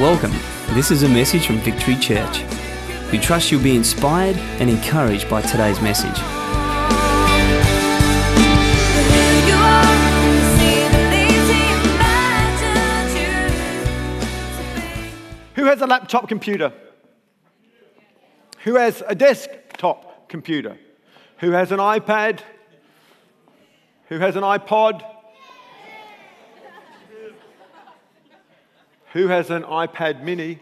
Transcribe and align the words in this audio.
Welcome. 0.00 0.32
This 0.68 0.90
is 0.90 1.02
a 1.02 1.08
message 1.10 1.46
from 1.46 1.58
Victory 1.58 1.94
Church. 1.94 2.42
We 3.12 3.18
trust 3.18 3.52
you'll 3.52 3.62
be 3.62 3.76
inspired 3.76 4.34
and 4.58 4.70
encouraged 4.70 5.28
by 5.28 5.42
today's 5.42 5.78
message. 5.82 6.16
Who 15.54 15.64
has 15.66 15.82
a 15.82 15.86
laptop 15.86 16.28
computer? 16.28 16.72
Who 18.64 18.76
has 18.76 19.02
a 19.06 19.14
desktop 19.14 20.30
computer? 20.30 20.78
Who 21.40 21.50
has 21.50 21.72
an 21.72 21.78
iPad? 21.78 22.40
Who 24.08 24.18
has 24.18 24.34
an 24.34 24.44
iPod? 24.44 25.04
Who 29.12 29.26
has 29.26 29.50
an 29.50 29.64
iPad 29.64 30.22
mini? 30.22 30.60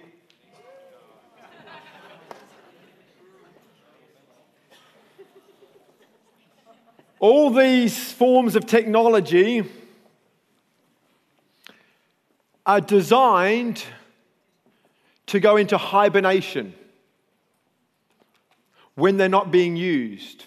All 7.21 7.51
these 7.51 8.11
forms 8.13 8.57
of 8.57 8.65
technology 8.65 9.65
are 12.65 12.81
designed 12.81 13.83
to 15.27 15.41
go 15.41 15.57
into 15.57 15.77
hibernation 15.77 16.73
when 18.95 19.19
they're 19.19 19.29
not 19.29 19.51
being 19.51 19.77
used. 19.77 20.47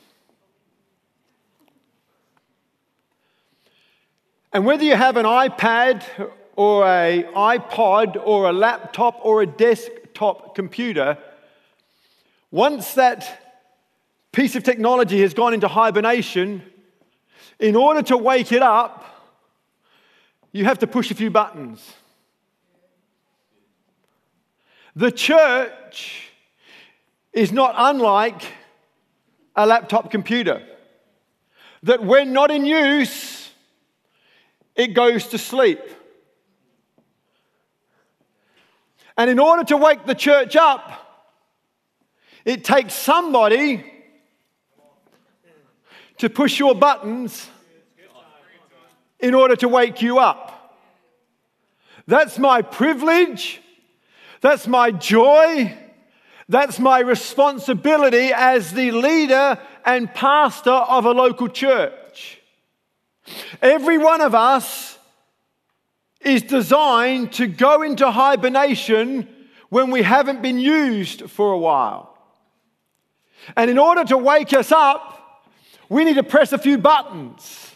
And 4.51 4.65
whether 4.65 4.83
you 4.83 4.95
have 4.95 5.17
an 5.17 5.25
iPad 5.25 6.03
or 6.55 6.85
a 6.85 7.23
iPod 7.35 8.21
or 8.23 8.49
a 8.49 8.53
laptop 8.53 9.19
or 9.23 9.41
a 9.41 9.47
desktop 9.47 10.55
computer, 10.55 11.17
once 12.51 12.93
that 12.95 13.55
piece 14.31 14.55
of 14.55 14.63
technology 14.63 15.21
has 15.21 15.33
gone 15.33 15.53
into 15.53 15.67
hibernation, 15.67 16.63
in 17.59 17.75
order 17.75 18.01
to 18.01 18.17
wake 18.17 18.51
it 18.51 18.61
up, 18.61 19.05
you 20.51 20.65
have 20.65 20.79
to 20.79 20.87
push 20.87 21.11
a 21.11 21.15
few 21.15 21.29
buttons. 21.29 21.93
The 24.95 25.11
church 25.11 26.29
is 27.31 27.51
not 27.51 27.75
unlike 27.77 28.41
a 29.55 29.65
laptop 29.65 30.11
computer, 30.11 30.61
that 31.83 32.03
when 32.03 32.33
not 32.33 32.51
in 32.51 32.65
use, 32.65 33.49
it 34.75 34.93
goes 34.93 35.27
to 35.27 35.37
sleep. 35.37 35.79
And 39.17 39.29
in 39.29 39.39
order 39.39 39.63
to 39.65 39.77
wake 39.77 40.05
the 40.05 40.15
church 40.15 40.55
up, 40.55 40.91
it 42.45 42.63
takes 42.63 42.93
somebody 42.93 43.85
to 46.17 46.29
push 46.29 46.59
your 46.59 46.75
buttons 46.75 47.49
in 49.19 49.35
order 49.35 49.55
to 49.55 49.67
wake 49.67 50.01
you 50.01 50.19
up. 50.19 50.77
That's 52.07 52.39
my 52.39 52.61
privilege. 52.61 53.61
That's 54.41 54.67
my 54.67 54.91
joy. 54.91 55.77
That's 56.49 56.79
my 56.79 56.99
responsibility 56.99 58.31
as 58.33 58.73
the 58.73 58.91
leader 58.91 59.59
and 59.85 60.13
pastor 60.13 60.71
of 60.71 61.05
a 61.05 61.11
local 61.11 61.47
church. 61.47 62.41
Every 63.61 63.97
one 63.97 64.21
of 64.21 64.35
us 64.35 64.97
is 66.23 66.43
designed 66.43 67.33
to 67.33 67.47
go 67.47 67.81
into 67.81 68.09
hibernation 68.09 69.27
when 69.69 69.91
we 69.91 70.01
haven't 70.01 70.41
been 70.41 70.59
used 70.59 71.29
for 71.29 71.51
a 71.51 71.57
while. 71.57 72.17
And 73.55 73.69
in 73.69 73.77
order 73.77 74.03
to 74.05 74.17
wake 74.17 74.53
us 74.53 74.71
up, 74.71 75.47
we 75.89 76.03
need 76.03 76.15
to 76.15 76.23
press 76.23 76.53
a 76.53 76.57
few 76.57 76.77
buttons. 76.77 77.71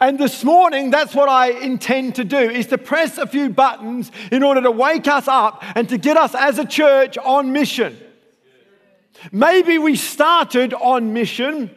And 0.00 0.18
this 0.18 0.44
morning, 0.44 0.90
that's 0.90 1.14
what 1.14 1.28
I 1.28 1.50
intend 1.50 2.14
to 2.16 2.24
do, 2.24 2.38
is 2.38 2.66
to 2.68 2.78
press 2.78 3.18
a 3.18 3.26
few 3.26 3.48
buttons 3.48 4.12
in 4.30 4.42
order 4.42 4.60
to 4.62 4.70
wake 4.70 5.08
us 5.08 5.26
up 5.26 5.64
and 5.74 5.88
to 5.88 5.98
get 5.98 6.16
us 6.16 6.34
as 6.34 6.58
a 6.58 6.64
church 6.64 7.18
on 7.18 7.52
mission. 7.52 7.98
Maybe 9.32 9.78
we 9.78 9.96
started 9.96 10.74
on 10.74 11.12
mission 11.12 11.74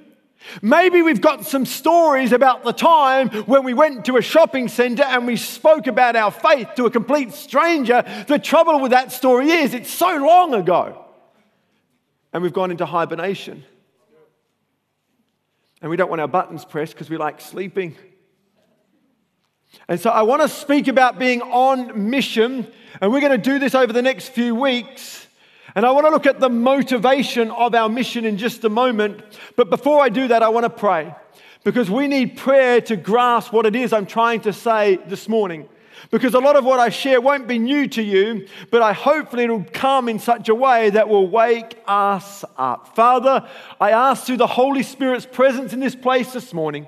Maybe 0.61 1.01
we've 1.01 1.21
got 1.21 1.45
some 1.45 1.65
stories 1.65 2.31
about 2.31 2.63
the 2.63 2.71
time 2.71 3.29
when 3.45 3.63
we 3.63 3.73
went 3.73 4.05
to 4.05 4.17
a 4.17 4.21
shopping 4.21 4.67
center 4.67 5.03
and 5.03 5.27
we 5.27 5.35
spoke 5.35 5.87
about 5.87 6.15
our 6.15 6.31
faith 6.31 6.69
to 6.75 6.85
a 6.85 6.91
complete 6.91 7.33
stranger. 7.33 8.03
The 8.27 8.39
trouble 8.39 8.79
with 8.79 8.91
that 8.91 9.11
story 9.11 9.49
is 9.49 9.73
it's 9.73 9.91
so 9.91 10.15
long 10.17 10.53
ago. 10.53 11.05
And 12.33 12.43
we've 12.43 12.53
gone 12.53 12.71
into 12.71 12.85
hibernation. 12.85 13.63
And 15.81 15.91
we 15.91 15.97
don't 15.97 16.09
want 16.09 16.21
our 16.21 16.27
buttons 16.27 16.65
pressed 16.65 16.93
because 16.93 17.09
we 17.09 17.17
like 17.17 17.41
sleeping. 17.41 17.95
And 19.87 19.99
so 19.99 20.09
I 20.09 20.23
want 20.23 20.41
to 20.41 20.47
speak 20.47 20.87
about 20.87 21.19
being 21.19 21.41
on 21.41 22.09
mission. 22.09 22.71
And 23.01 23.11
we're 23.11 23.21
going 23.21 23.31
to 23.31 23.37
do 23.37 23.59
this 23.59 23.75
over 23.75 23.93
the 23.93 24.01
next 24.01 24.29
few 24.29 24.55
weeks. 24.55 25.26
And 25.77 25.85
I 25.85 25.91
want 25.91 26.07
to 26.07 26.09
look 26.09 26.25
at 26.25 26.39
the 26.39 26.49
motivation 26.49 27.51
of 27.51 27.75
our 27.75 27.87
mission 27.87 28.25
in 28.25 28.39
just 28.39 28.63
a 28.63 28.69
moment. 28.69 29.21
But 29.55 29.69
before 29.69 30.01
I 30.01 30.09
do 30.09 30.27
that, 30.29 30.41
I 30.41 30.49
want 30.49 30.63
to 30.63 30.71
pray 30.71 31.13
because 31.63 31.87
we 31.87 32.07
need 32.07 32.35
prayer 32.35 32.81
to 32.81 32.95
grasp 32.95 33.53
what 33.53 33.67
it 33.67 33.75
is 33.75 33.93
I'm 33.93 34.07
trying 34.07 34.41
to 34.41 34.53
say 34.53 34.95
this 35.05 35.29
morning. 35.29 35.69
Because 36.09 36.33
a 36.33 36.39
lot 36.39 36.55
of 36.55 36.65
what 36.65 36.79
I 36.79 36.89
share 36.89 37.21
won't 37.21 37.47
be 37.47 37.59
new 37.59 37.87
to 37.89 38.01
you, 38.01 38.47
but 38.71 38.81
I 38.81 38.93
hopefully 38.93 39.43
it'll 39.43 39.65
come 39.65 40.09
in 40.09 40.17
such 40.17 40.49
a 40.49 40.55
way 40.55 40.89
that 40.89 41.09
will 41.09 41.27
wake 41.27 41.79
us 41.87 42.43
up. 42.57 42.95
Father, 42.95 43.47
I 43.79 43.91
ask 43.91 44.25
through 44.25 44.37
the 44.37 44.47
Holy 44.47 44.81
Spirit's 44.81 45.27
presence 45.27 45.73
in 45.73 45.79
this 45.79 45.95
place 45.95 46.33
this 46.33 46.55
morning 46.55 46.87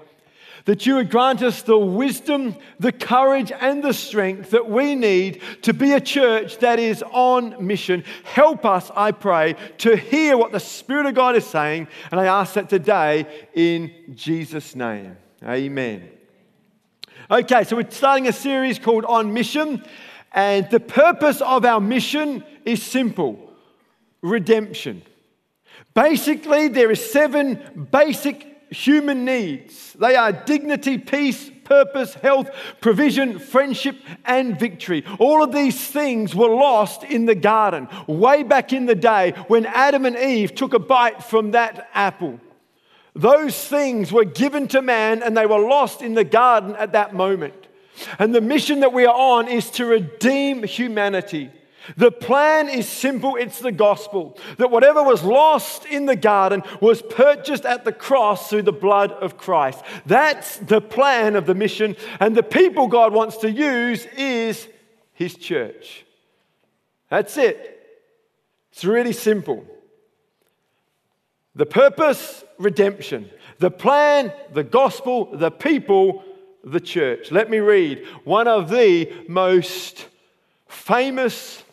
that 0.66 0.86
you 0.86 0.96
would 0.96 1.10
grant 1.10 1.42
us 1.42 1.62
the 1.62 1.78
wisdom, 1.78 2.56
the 2.80 2.92
courage, 2.92 3.52
and 3.52 3.84
the 3.84 3.94
strength 3.94 4.52
that 4.52 4.70
we 4.70 4.96
need 4.96 5.42
to 5.64 5.74
be 5.74 5.94
a 5.94 6.02
church 6.02 6.58
that 6.60 6.80
is 6.80 7.04
on 7.12 7.66
mission. 7.66 8.04
Help 8.24 8.66
us, 8.66 8.92
I 8.96 9.12
pray, 9.12 9.56
to 9.80 9.96
hear 9.96 10.38
what 10.38 10.52
the 10.52 10.60
Spirit 10.60 11.06
of 11.06 11.16
God 11.16 11.36
is 11.36 11.46
saying. 11.46 11.88
And 12.12 12.20
I 12.20 12.26
ask 12.26 12.54
that 12.54 12.70
today 12.70 13.26
in 13.54 14.14
Jesus' 14.16 14.76
name. 14.76 15.18
Amen. 15.44 16.10
Okay, 17.32 17.64
so 17.64 17.76
we're 17.76 17.90
starting 17.92 18.28
a 18.28 18.34
series 18.34 18.80
called 18.80 19.06
On 19.06 19.34
Mission. 19.34 19.84
And 20.32 20.70
the 20.70 20.80
purpose 20.80 21.42
of 21.42 21.66
our 21.66 21.80
mission 21.80 22.44
is 22.66 22.84
simple 22.84 23.52
redemption. 24.22 25.02
Basically, 25.94 26.68
there 26.68 26.90
are 26.90 26.96
seven 26.96 27.88
basic 27.92 28.49
human 28.72 29.26
needs. 29.26 29.94
They 29.94 30.16
are 30.16 30.32
dignity, 30.32 30.98
peace, 30.98 31.52
purpose, 31.64 32.16
health, 32.16 32.50
provision, 32.82 33.40
friendship, 33.40 33.96
and 34.26 34.60
victory. 34.60 35.06
All 35.20 35.44
of 35.44 35.52
these 35.52 35.80
things 35.80 36.34
were 36.36 36.50
lost 36.50 37.04
in 37.04 37.26
the 37.26 37.36
garden 37.36 37.88
way 38.08 38.44
back 38.44 38.74
in 38.74 38.86
the 38.86 38.96
day 38.96 39.32
when 39.48 39.66
Adam 39.66 40.06
and 40.06 40.18
Eve 40.18 40.56
took 40.56 40.74
a 40.74 40.80
bite 40.80 41.24
from 41.24 41.52
that 41.52 41.90
apple. 41.94 42.40
Those 43.14 43.56
things 43.68 44.12
were 44.12 44.26
given 44.26 44.68
to 44.70 44.82
man 44.82 45.22
and 45.24 45.36
they 45.36 45.46
were 45.46 45.60
lost 45.60 46.02
in 46.02 46.14
the 46.14 46.24
garden 46.24 46.76
at 46.76 46.94
that 46.94 47.14
moment. 47.14 47.68
And 48.18 48.34
the 48.34 48.42
mission 48.42 48.80
that 48.80 48.94
we 48.94 49.06
are 49.06 49.16
on 49.16 49.48
is 49.48 49.70
to 49.72 49.86
redeem 49.86 50.64
humanity. 50.64 51.52
The 51.98 52.12
plan 52.12 52.70
is 52.70 52.88
simple 52.88 53.36
it's 53.36 53.60
the 53.60 53.72
gospel 53.72 54.38
that 54.58 54.72
whatever 54.72 55.04
was 55.04 55.24
lost 55.24 55.86
in 55.86 56.06
the 56.06 56.16
garden 56.16 56.64
was 56.82 57.02
purchased 57.02 57.66
at 57.66 57.86
the 57.86 57.92
cross 57.92 58.50
through 58.50 58.64
the 58.64 58.72
blood 58.72 59.12
of 59.12 59.38
Christ. 59.38 59.84
That's 60.06 60.58
the 60.58 60.82
plan 60.82 61.36
of 61.36 61.46
the 61.46 61.56
mission, 61.56 61.96
and 62.20 62.36
the 62.36 62.44
people 62.44 62.88
God 62.88 63.14
wants 63.14 63.38
to 63.38 63.52
use 63.52 64.06
is 64.18 64.68
His 65.14 65.36
church. 65.36 66.06
That's 67.10 67.38
it. 67.38 67.76
It's 68.72 68.86
really 68.86 69.14
simple. 69.14 69.66
The 71.56 71.66
purpose, 71.66 72.44
redemption. 72.58 73.30
The 73.58 73.72
plan, 73.72 74.32
the 74.54 74.64
gospel, 74.64 75.36
the 75.36 75.52
people, 75.52 76.24
the 76.64 76.80
church. 76.80 77.32
Let 77.32 77.50
me 77.50 77.58
read 77.58 78.06
one 78.24 78.48
of 78.48 78.70
the 78.70 79.12
most 79.28 80.08
famous 80.68 81.64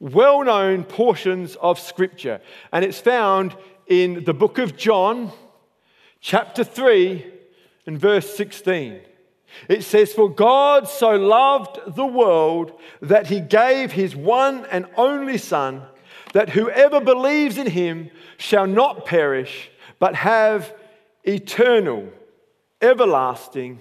well 0.00 0.44
known 0.44 0.84
portions 0.84 1.56
of 1.56 1.78
Scripture, 1.78 2.40
and 2.72 2.84
it's 2.84 3.00
found 3.00 3.56
in 3.86 4.24
the 4.24 4.34
book 4.34 4.58
of 4.58 4.76
John, 4.76 5.32
chapter 6.20 6.64
3, 6.64 7.24
and 7.86 7.98
verse 7.98 8.34
16. 8.36 9.00
It 9.68 9.84
says, 9.84 10.12
For 10.12 10.28
God 10.28 10.88
so 10.88 11.16
loved 11.16 11.94
the 11.94 12.06
world 12.06 12.72
that 13.00 13.28
he 13.28 13.40
gave 13.40 13.92
his 13.92 14.14
one 14.14 14.66
and 14.66 14.86
only 14.96 15.38
Son, 15.38 15.82
that 16.32 16.50
whoever 16.50 17.00
believes 17.00 17.56
in 17.56 17.68
him 17.68 18.10
shall 18.36 18.66
not 18.66 19.06
perish, 19.06 19.70
but 19.98 20.14
have 20.14 20.74
eternal, 21.24 22.08
everlasting 22.82 23.80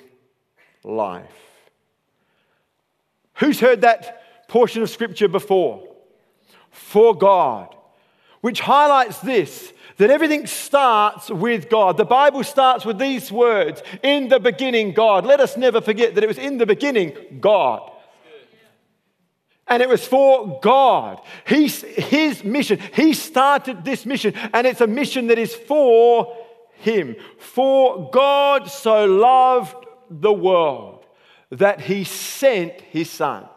life. 0.83 1.31
Who's 3.35 3.59
heard 3.59 3.81
that 3.81 4.47
portion 4.47 4.81
of 4.81 4.89
scripture 4.89 5.27
before 5.27 5.94
for 6.75 7.15
God, 7.15 7.73
which 8.41 8.59
highlights 8.59 9.19
this 9.19 9.73
that 9.97 10.09
everything 10.09 10.45
starts 10.45 11.29
with 11.29 11.69
God. 11.69 11.95
The 11.95 12.03
Bible 12.05 12.43
starts 12.43 12.83
with 12.85 12.99
these 12.99 13.31
words 13.31 13.81
In 14.03 14.27
the 14.27 14.39
beginning, 14.39 14.93
God. 14.93 15.25
Let 15.25 15.39
us 15.39 15.55
never 15.55 15.81
forget 15.81 16.15
that 16.15 16.23
it 16.23 16.27
was 16.27 16.37
in 16.37 16.57
the 16.57 16.65
beginning, 16.65 17.39
God. 17.39 17.91
And 19.67 19.81
it 19.81 19.89
was 19.89 20.05
for 20.05 20.59
God. 20.61 21.21
He's, 21.47 21.81
his 21.81 22.43
mission. 22.43 22.79
He 22.93 23.13
started 23.13 23.83
this 23.83 24.05
mission, 24.05 24.35
and 24.53 24.67
it's 24.67 24.81
a 24.81 24.87
mission 24.87 25.27
that 25.27 25.39
is 25.39 25.55
for 25.55 26.35
Him. 26.73 27.15
For 27.39 28.11
God 28.11 28.69
so 28.69 29.05
loved 29.05 29.75
the 30.11 30.33
world 30.33 31.05
that 31.49 31.81
He 31.81 32.03
sent 32.03 32.79
His 32.81 33.09
Son. 33.09 33.47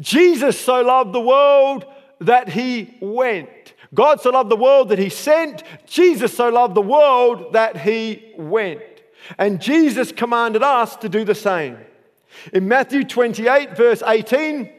Jesus 0.00 0.58
so 0.60 0.82
loved 0.82 1.12
the 1.12 1.20
world 1.20 1.84
that 2.20 2.48
He 2.48 2.96
went. 3.00 3.74
God 3.94 4.20
so 4.20 4.30
loved 4.30 4.50
the 4.50 4.56
world 4.56 4.90
that 4.90 4.98
He 4.98 5.08
sent. 5.08 5.62
Jesus 5.86 6.36
so 6.36 6.48
loved 6.48 6.74
the 6.74 6.82
world 6.82 7.52
that 7.52 7.76
He 7.78 8.32
went. 8.36 8.82
And 9.38 9.60
Jesus 9.60 10.12
commanded 10.12 10.62
us 10.62 10.96
to 10.96 11.08
do 11.08 11.24
the 11.24 11.34
same. 11.34 11.78
In 12.52 12.68
Matthew 12.68 13.04
28, 13.04 13.76
verse 13.76 14.02
18, 14.06 14.70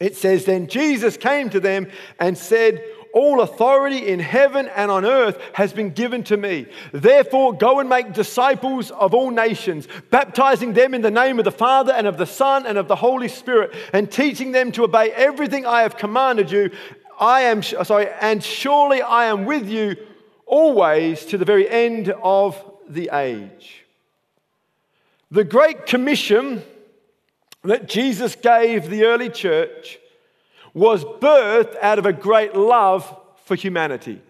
it 0.00 0.16
says, 0.16 0.44
Then 0.44 0.68
Jesus 0.68 1.16
came 1.16 1.50
to 1.50 1.60
them 1.60 1.90
and 2.20 2.36
said, 2.38 2.84
all 3.12 3.40
authority 3.40 4.08
in 4.08 4.20
heaven 4.20 4.68
and 4.74 4.90
on 4.90 5.04
earth 5.04 5.40
has 5.52 5.72
been 5.72 5.90
given 5.90 6.22
to 6.24 6.36
me. 6.36 6.66
Therefore, 6.92 7.52
go 7.52 7.80
and 7.80 7.88
make 7.88 8.12
disciples 8.12 8.90
of 8.90 9.14
all 9.14 9.30
nations, 9.30 9.88
baptizing 10.10 10.72
them 10.72 10.94
in 10.94 11.02
the 11.02 11.10
name 11.10 11.38
of 11.38 11.44
the 11.44 11.50
Father 11.50 11.92
and 11.92 12.06
of 12.06 12.18
the 12.18 12.26
Son 12.26 12.66
and 12.66 12.78
of 12.78 12.88
the 12.88 12.96
Holy 12.96 13.28
Spirit, 13.28 13.74
and 13.92 14.10
teaching 14.10 14.52
them 14.52 14.72
to 14.72 14.84
obey 14.84 15.10
everything 15.12 15.66
I 15.66 15.82
have 15.82 15.96
commanded 15.96 16.50
you. 16.50 16.70
I 17.20 17.42
am 17.42 17.62
sorry, 17.62 18.08
and 18.20 18.42
surely 18.42 19.02
I 19.02 19.26
am 19.26 19.44
with 19.44 19.68
you 19.68 19.96
always 20.46 21.24
to 21.26 21.38
the 21.38 21.44
very 21.44 21.68
end 21.68 22.10
of 22.22 22.62
the 22.88 23.10
age. 23.12 23.84
The 25.30 25.44
Great 25.44 25.86
Commission 25.86 26.62
that 27.64 27.88
Jesus 27.88 28.34
gave 28.34 28.88
the 28.88 29.04
early 29.04 29.28
church 29.28 29.98
was 30.78 31.04
birthed 31.04 31.76
out 31.82 31.98
of 31.98 32.06
a 32.06 32.12
great 32.12 32.54
love 32.54 33.16
for 33.44 33.54
humanity. 33.54 34.22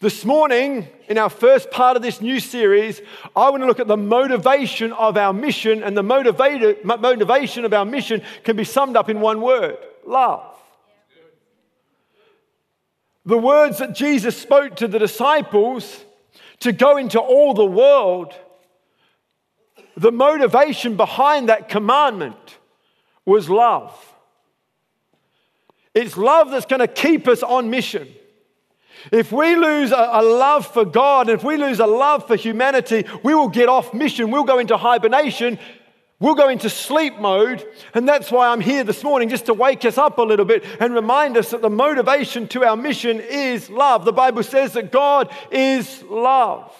This 0.00 0.24
morning, 0.24 0.88
in 1.08 1.18
our 1.18 1.30
first 1.30 1.70
part 1.70 1.96
of 1.96 2.02
this 2.02 2.20
new 2.20 2.40
series, 2.40 3.00
I 3.34 3.48
want 3.50 3.62
to 3.62 3.66
look 3.66 3.80
at 3.80 3.86
the 3.86 3.96
motivation 3.96 4.92
of 4.92 5.16
our 5.16 5.32
mission, 5.32 5.82
and 5.82 5.96
the 5.96 6.02
motivation 6.02 7.64
of 7.64 7.72
our 7.72 7.84
mission 7.84 8.22
can 8.42 8.56
be 8.56 8.64
summed 8.64 8.96
up 8.96 9.08
in 9.08 9.20
one 9.20 9.40
word 9.40 9.78
love. 10.06 10.56
The 13.24 13.38
words 13.38 13.78
that 13.78 13.94
Jesus 13.94 14.36
spoke 14.36 14.76
to 14.76 14.88
the 14.88 14.98
disciples 14.98 16.04
to 16.60 16.72
go 16.72 16.96
into 16.96 17.20
all 17.20 17.54
the 17.54 17.64
world 17.64 18.34
the 19.96 20.10
motivation 20.12 20.96
behind 20.96 21.48
that 21.48 21.68
commandment 21.68 22.58
was 23.24 23.48
love. 23.48 24.13
It's 25.94 26.16
love 26.16 26.50
that's 26.50 26.66
going 26.66 26.80
to 26.80 26.88
keep 26.88 27.28
us 27.28 27.42
on 27.42 27.70
mission. 27.70 28.08
If 29.12 29.32
we 29.32 29.54
lose 29.54 29.92
a, 29.92 30.08
a, 30.12 30.22
love 30.22 30.66
for 30.66 30.84
God, 30.84 31.28
if 31.28 31.44
we 31.44 31.56
lose 31.56 31.78
a 31.78 31.86
love 31.86 32.26
for 32.26 32.36
humanity, 32.36 33.04
we 33.22 33.34
will 33.34 33.48
get 33.48 33.68
off 33.68 33.92
mission. 33.92 34.30
We'll 34.30 34.44
go 34.44 34.58
into 34.58 34.76
hibernation. 34.76 35.58
We'll 36.20 36.34
go 36.34 36.48
into 36.48 36.70
sleep 36.70 37.18
mode. 37.18 37.66
And 37.92 38.08
that's 38.08 38.30
why 38.30 38.48
I'm 38.48 38.60
here 38.60 38.82
this 38.82 39.04
morning, 39.04 39.28
just 39.28 39.46
to 39.46 39.54
wake 39.54 39.84
us 39.84 39.98
up 39.98 40.18
a 40.18 40.22
little 40.22 40.46
bit 40.46 40.64
and 40.80 40.94
remind 40.94 41.36
us 41.36 41.50
that 41.50 41.60
the 41.60 41.70
motivation 41.70 42.48
to 42.48 42.64
our 42.64 42.76
mission 42.76 43.20
is 43.20 43.68
love. 43.68 44.04
The 44.04 44.12
Bible 44.12 44.42
says 44.42 44.72
that 44.72 44.90
God 44.90 45.30
is 45.50 46.02
love. 46.04 46.74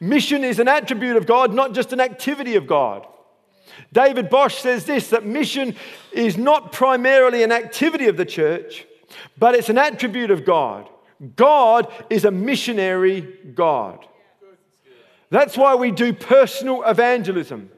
Mission 0.00 0.44
is 0.44 0.58
an 0.58 0.68
attribute 0.68 1.16
of 1.16 1.26
God, 1.26 1.52
not 1.52 1.72
just 1.72 1.92
an 1.92 2.00
activity 2.00 2.56
of 2.56 2.66
God. 2.66 3.06
David 3.92 4.30
Bosch 4.30 4.56
says 4.56 4.84
this 4.84 5.10
that 5.10 5.24
mission 5.24 5.76
is 6.12 6.36
not 6.36 6.72
primarily 6.72 7.42
an 7.42 7.52
activity 7.52 8.06
of 8.06 8.16
the 8.16 8.24
church, 8.24 8.86
but 9.38 9.54
it's 9.54 9.68
an 9.68 9.78
attribute 9.78 10.30
of 10.30 10.44
God. 10.44 10.88
God 11.36 11.92
is 12.10 12.24
a 12.24 12.30
missionary 12.30 13.20
God. 13.54 14.06
That's 15.30 15.56
why 15.56 15.74
we 15.74 15.90
do 15.90 16.12
personal 16.12 16.82
evangelism. 16.84 17.70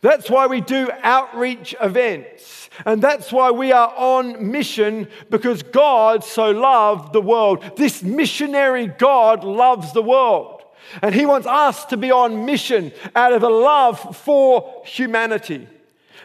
That's 0.00 0.28
why 0.28 0.46
we 0.46 0.60
do 0.60 0.90
outreach 1.02 1.74
events. 1.80 2.68
And 2.84 3.00
that's 3.00 3.32
why 3.32 3.50
we 3.50 3.72
are 3.72 3.92
on 3.96 4.50
mission 4.50 5.08
because 5.30 5.62
God 5.62 6.22
so 6.22 6.50
loved 6.50 7.12
the 7.12 7.20
world. 7.20 7.64
This 7.76 8.02
missionary 8.02 8.86
God 8.86 9.44
loves 9.44 9.92
the 9.92 10.02
world. 10.02 10.55
And 11.02 11.14
He 11.14 11.26
wants 11.26 11.46
us 11.46 11.84
to 11.86 11.96
be 11.96 12.10
on 12.10 12.44
mission 12.44 12.92
out 13.14 13.32
of 13.32 13.42
a 13.42 13.48
love 13.48 14.16
for 14.16 14.82
humanity. 14.84 15.68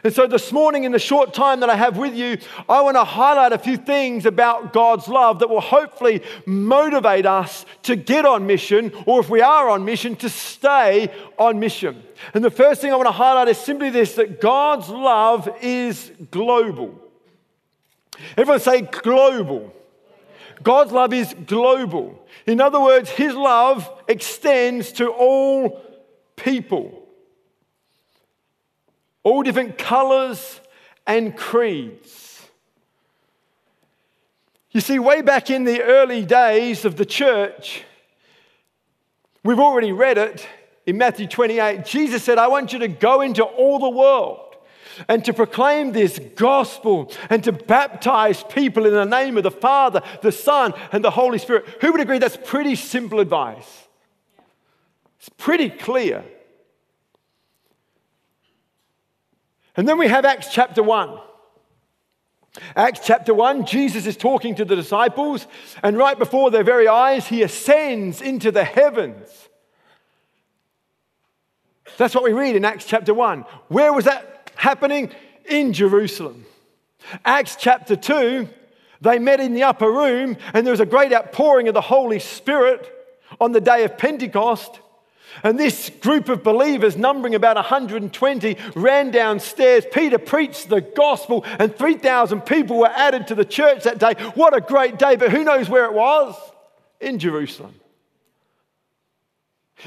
And 0.03 0.11
so, 0.11 0.25
this 0.25 0.51
morning, 0.51 0.83
in 0.83 0.91
the 0.91 0.99
short 0.99 1.31
time 1.31 1.59
that 1.59 1.69
I 1.69 1.75
have 1.75 1.95
with 1.97 2.15
you, 2.15 2.39
I 2.67 2.81
want 2.81 2.97
to 2.97 3.03
highlight 3.03 3.53
a 3.53 3.59
few 3.59 3.77
things 3.77 4.25
about 4.25 4.73
God's 4.73 5.07
love 5.07 5.39
that 5.39 5.49
will 5.49 5.61
hopefully 5.61 6.23
motivate 6.47 7.27
us 7.27 7.65
to 7.83 7.95
get 7.95 8.25
on 8.25 8.47
mission, 8.47 8.91
or 9.05 9.19
if 9.19 9.29
we 9.29 9.41
are 9.41 9.69
on 9.69 9.85
mission, 9.85 10.15
to 10.17 10.29
stay 10.29 11.11
on 11.37 11.59
mission. 11.59 12.01
And 12.33 12.43
the 12.43 12.49
first 12.49 12.81
thing 12.81 12.91
I 12.91 12.95
want 12.95 13.07
to 13.07 13.13
highlight 13.13 13.47
is 13.47 13.59
simply 13.59 13.91
this 13.91 14.15
that 14.15 14.41
God's 14.41 14.89
love 14.89 15.47
is 15.61 16.11
global. 16.31 16.99
Everyone 18.37 18.59
say 18.59 18.81
global. 18.81 19.71
God's 20.63 20.91
love 20.91 21.13
is 21.13 21.33
global. 21.45 22.25
In 22.45 22.61
other 22.61 22.79
words, 22.79 23.09
his 23.09 23.33
love 23.33 23.89
extends 24.07 24.91
to 24.93 25.09
all 25.09 25.81
people, 26.35 27.07
all 29.23 29.43
different 29.43 29.77
colors 29.77 30.59
and 31.07 31.35
creeds. 31.35 32.49
You 34.71 34.81
see, 34.81 34.99
way 34.99 35.21
back 35.21 35.49
in 35.49 35.65
the 35.65 35.81
early 35.81 36.25
days 36.25 36.85
of 36.85 36.95
the 36.95 37.05
church, 37.05 37.83
we've 39.43 39.59
already 39.59 39.91
read 39.91 40.17
it 40.17 40.47
in 40.85 40.97
Matthew 40.97 41.27
28. 41.27 41.85
Jesus 41.85 42.23
said, 42.23 42.37
I 42.37 42.47
want 42.47 42.71
you 42.71 42.79
to 42.79 42.87
go 42.87 43.21
into 43.21 43.43
all 43.43 43.79
the 43.79 43.89
world 43.89 44.50
and 45.07 45.23
to 45.25 45.33
proclaim 45.33 45.91
this 45.91 46.19
gospel 46.35 47.11
and 47.29 47.43
to 47.43 47.51
baptize 47.51 48.43
people 48.43 48.85
in 48.85 48.93
the 48.93 49.05
name 49.05 49.37
of 49.37 49.43
the 49.43 49.51
Father, 49.51 50.01
the 50.21 50.31
Son, 50.31 50.73
and 50.91 51.03
the 51.03 51.11
Holy 51.11 51.37
Spirit. 51.37 51.65
Who 51.81 51.91
would 51.91 52.01
agree 52.01 52.19
that's 52.19 52.37
pretty 52.37 52.75
simple 52.75 53.19
advice? 53.19 53.87
It's 55.19 55.29
pretty 55.29 55.69
clear. 55.69 56.23
And 59.77 59.87
then 59.87 59.97
we 59.97 60.07
have 60.07 60.25
Acts 60.25 60.51
chapter 60.51 60.83
1. 60.83 61.19
Acts 62.75 62.99
chapter 63.05 63.33
1, 63.33 63.65
Jesus 63.65 64.05
is 64.05 64.17
talking 64.17 64.55
to 64.55 64.65
the 64.65 64.75
disciples, 64.75 65.47
and 65.83 65.97
right 65.97 66.19
before 66.19 66.51
their 66.51 66.65
very 66.65 66.87
eyes, 66.87 67.27
he 67.27 67.43
ascends 67.43 68.21
into 68.21 68.51
the 68.51 68.65
heavens. 68.65 69.29
That's 71.97 72.13
what 72.13 72.23
we 72.23 72.33
read 72.33 72.55
in 72.55 72.65
Acts 72.65 72.85
chapter 72.85 73.13
1. 73.13 73.45
Where 73.69 73.93
was 73.93 74.05
that 74.05 74.40
happening 74.61 75.11
in 75.45 75.73
Jerusalem. 75.73 76.45
Acts 77.25 77.55
chapter 77.59 77.95
2, 77.95 78.47
they 79.01 79.17
met 79.17 79.39
in 79.39 79.55
the 79.55 79.63
upper 79.63 79.91
room 79.91 80.37
and 80.53 80.65
there 80.65 80.71
was 80.71 80.79
a 80.79 80.85
great 80.85 81.11
outpouring 81.11 81.67
of 81.67 81.73
the 81.73 81.81
Holy 81.81 82.19
Spirit 82.19 82.87
on 83.39 83.53
the 83.53 83.59
day 83.61 83.83
of 83.83 83.97
Pentecost. 83.97 84.79
And 85.43 85.57
this 85.57 85.89
group 85.89 86.29
of 86.29 86.43
believers, 86.43 86.95
numbering 86.95 87.33
about 87.33 87.55
120, 87.55 88.57
ran 88.75 89.09
downstairs. 89.09 89.83
Peter 89.91 90.19
preached 90.19 90.69
the 90.69 90.81
gospel, 90.81 91.43
and 91.57 91.75
3,000 91.75 92.41
people 92.41 92.77
were 92.77 92.91
added 92.93 93.27
to 93.27 93.35
the 93.35 93.45
church 93.45 93.85
that 93.85 93.97
day. 93.97 94.13
What 94.35 94.55
a 94.55 94.59
great 94.59 94.99
day! 94.99 95.15
But 95.15 95.31
who 95.31 95.45
knows 95.45 95.69
where 95.69 95.85
it 95.85 95.93
was? 95.93 96.35
In 96.99 97.17
Jerusalem. 97.17 97.75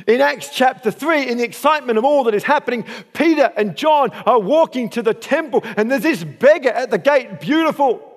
In 0.06 0.20
Acts 0.20 0.50
chapter 0.50 0.90
3, 0.90 1.28
in 1.28 1.38
the 1.38 1.44
excitement 1.44 1.98
of 1.98 2.04
all 2.04 2.24
that 2.24 2.34
is 2.34 2.44
happening, 2.44 2.84
Peter 3.12 3.52
and 3.56 3.76
John 3.76 4.10
are 4.10 4.40
walking 4.40 4.90
to 4.90 5.02
the 5.02 5.14
temple, 5.14 5.62
and 5.76 5.90
there's 5.90 6.02
this 6.02 6.24
beggar 6.24 6.70
at 6.70 6.90
the 6.90 6.98
gate, 6.98 7.40
beautiful. 7.40 8.13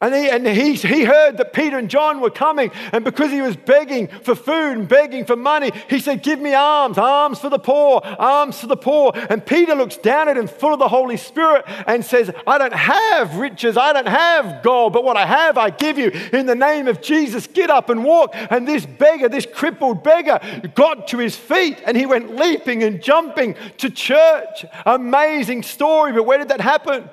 And, 0.00 0.14
he, 0.14 0.28
and 0.28 0.46
he, 0.46 0.74
he 0.74 1.04
heard 1.04 1.38
that 1.38 1.52
Peter 1.52 1.78
and 1.78 1.88
John 1.88 2.20
were 2.20 2.30
coming. 2.30 2.70
And 2.92 3.04
because 3.04 3.30
he 3.30 3.40
was 3.40 3.56
begging 3.56 4.08
for 4.08 4.34
food 4.34 4.76
and 4.76 4.88
begging 4.88 5.24
for 5.24 5.36
money, 5.36 5.70
he 5.88 6.00
said, 6.00 6.22
Give 6.22 6.40
me 6.40 6.52
alms, 6.52 6.98
alms 6.98 7.38
for 7.38 7.48
the 7.48 7.58
poor, 7.58 8.02
alms 8.18 8.60
for 8.60 8.66
the 8.66 8.76
poor. 8.76 9.12
And 9.14 9.44
Peter 9.46 9.74
looks 9.74 9.96
down 9.96 10.28
at 10.28 10.36
him 10.36 10.48
full 10.48 10.72
of 10.74 10.78
the 10.78 10.88
Holy 10.88 11.16
Spirit 11.16 11.64
and 11.86 12.04
says, 12.04 12.30
I 12.46 12.58
don't 12.58 12.74
have 12.74 13.36
riches, 13.36 13.76
I 13.76 13.92
don't 13.92 14.08
have 14.08 14.62
gold, 14.62 14.92
but 14.92 15.04
what 15.04 15.16
I 15.16 15.26
have, 15.26 15.56
I 15.56 15.70
give 15.70 15.96
you. 15.96 16.10
In 16.32 16.46
the 16.46 16.56
name 16.56 16.88
of 16.88 17.00
Jesus, 17.00 17.46
get 17.46 17.70
up 17.70 17.88
and 17.88 18.04
walk. 18.04 18.32
And 18.34 18.66
this 18.66 18.84
beggar, 18.84 19.28
this 19.28 19.46
crippled 19.46 20.02
beggar, 20.02 20.40
got 20.74 21.08
to 21.08 21.18
his 21.18 21.36
feet 21.36 21.80
and 21.86 21.96
he 21.96 22.04
went 22.04 22.34
leaping 22.34 22.82
and 22.82 23.02
jumping 23.02 23.54
to 23.78 23.90
church. 23.90 24.66
Amazing 24.84 25.62
story. 25.62 26.12
But 26.12 26.24
where 26.24 26.38
did 26.38 26.48
that 26.48 26.60
happen? 26.60 27.08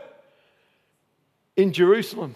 In 1.55 1.71
Jerusalem. 1.71 2.35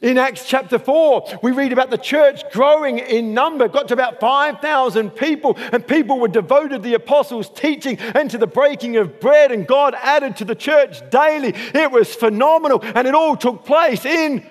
In 0.00 0.18
Acts 0.18 0.46
chapter 0.46 0.78
4, 0.78 1.40
we 1.42 1.50
read 1.50 1.72
about 1.72 1.90
the 1.90 1.98
church 1.98 2.42
growing 2.52 2.98
in 2.98 3.34
number, 3.34 3.68
got 3.68 3.88
to 3.88 3.94
about 3.94 4.20
5,000 4.20 5.10
people, 5.10 5.56
and 5.72 5.86
people 5.86 6.20
were 6.20 6.28
devoted 6.28 6.82
to 6.82 6.88
the 6.88 6.94
apostles' 6.94 7.48
teaching 7.48 7.98
and 7.98 8.30
to 8.30 8.38
the 8.38 8.46
breaking 8.46 8.96
of 8.96 9.18
bread, 9.18 9.50
and 9.50 9.66
God 9.66 9.94
added 10.00 10.36
to 10.36 10.44
the 10.44 10.54
church 10.54 10.98
daily. 11.10 11.54
It 11.74 11.90
was 11.90 12.14
phenomenal, 12.14 12.80
and 12.82 13.08
it 13.08 13.14
all 13.14 13.36
took 13.36 13.64
place 13.64 14.04
in 14.04 14.46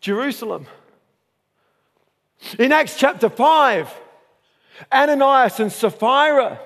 Jerusalem. 0.00 0.66
In 2.58 2.72
Acts 2.72 2.96
chapter 2.96 3.28
5, 3.28 3.94
Ananias 4.92 5.60
and 5.60 5.70
Sapphira 5.70 6.58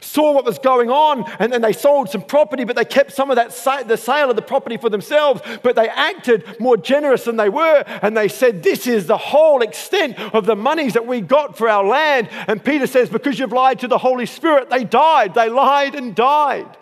saw 0.00 0.32
what 0.32 0.44
was 0.44 0.58
going 0.58 0.90
on 0.90 1.30
and 1.38 1.52
then 1.52 1.62
they 1.62 1.72
sold 1.72 2.10
some 2.10 2.22
property, 2.22 2.64
but 2.64 2.76
they 2.76 2.84
kept 2.84 3.12
some 3.12 3.30
of 3.30 3.36
that 3.36 3.52
sa- 3.52 3.82
the 3.82 3.96
sale 3.96 4.30
of 4.30 4.36
the 4.36 4.42
property 4.42 4.76
for 4.76 4.90
themselves. 4.90 5.40
But 5.62 5.76
they 5.76 5.88
acted 5.88 6.60
more 6.60 6.76
generous 6.76 7.24
than 7.24 7.36
they 7.36 7.48
were, 7.48 7.84
and 8.02 8.16
they 8.16 8.28
said, 8.28 8.62
"This 8.62 8.86
is 8.86 9.06
the 9.06 9.16
whole 9.16 9.62
extent 9.62 10.18
of 10.34 10.46
the 10.46 10.56
monies 10.56 10.94
that 10.94 11.06
we 11.06 11.20
got 11.20 11.56
for 11.56 11.68
our 11.68 11.84
land." 11.84 12.28
And 12.46 12.64
Peter 12.64 12.86
says, 12.86 13.08
"Because 13.08 13.38
you've 13.38 13.52
lied 13.52 13.78
to 13.80 13.88
the 13.88 13.98
Holy 13.98 14.26
Spirit, 14.26 14.70
they 14.70 14.84
died. 14.84 15.34
They 15.34 15.48
lied 15.48 15.94
and 15.94 16.14
died." 16.14 16.76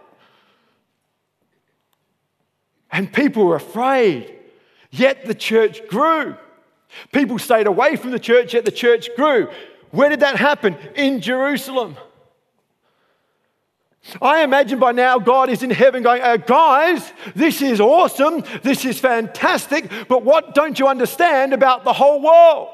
And 2.90 3.12
people 3.12 3.44
were 3.44 3.56
afraid. 3.56 4.32
Yet 4.90 5.26
the 5.26 5.34
church 5.34 5.86
grew. 5.88 6.36
People 7.12 7.38
stayed 7.38 7.66
away 7.66 7.96
from 7.96 8.12
the 8.12 8.18
church, 8.18 8.54
yet 8.54 8.64
the 8.64 8.70
church 8.70 9.10
grew. 9.16 9.48
Where 9.90 10.08
did 10.08 10.20
that 10.20 10.36
happen? 10.36 10.76
In 10.94 11.20
Jerusalem. 11.20 11.96
I 14.22 14.44
imagine 14.44 14.78
by 14.78 14.92
now 14.92 15.18
God 15.18 15.48
is 15.48 15.62
in 15.62 15.70
heaven 15.70 16.02
going, 16.02 16.22
uh, 16.22 16.36
guys, 16.36 17.12
this 17.34 17.60
is 17.60 17.80
awesome, 17.80 18.44
this 18.62 18.84
is 18.84 18.98
fantastic, 18.98 19.90
but 20.08 20.22
what 20.22 20.54
don't 20.54 20.78
you 20.78 20.86
understand 20.86 21.52
about 21.52 21.84
the 21.84 21.92
whole 21.92 22.22
world? 22.22 22.68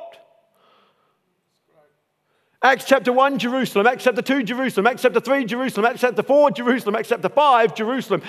Acts 2.62 2.84
chapter 2.84 3.12
1, 3.12 3.38
Jerusalem. 3.40 3.88
Acts 3.88 4.04
chapter 4.04 4.22
2, 4.22 4.44
Jerusalem. 4.44 4.86
Acts 4.86 5.02
chapter 5.02 5.18
3, 5.18 5.44
Jerusalem. 5.46 5.86
Acts 5.86 6.02
chapter 6.02 6.22
4, 6.22 6.50
Jerusalem. 6.52 6.94
Acts 6.94 7.08
chapter 7.08 7.28
5, 7.28 7.74
Jerusalem. 7.74 8.22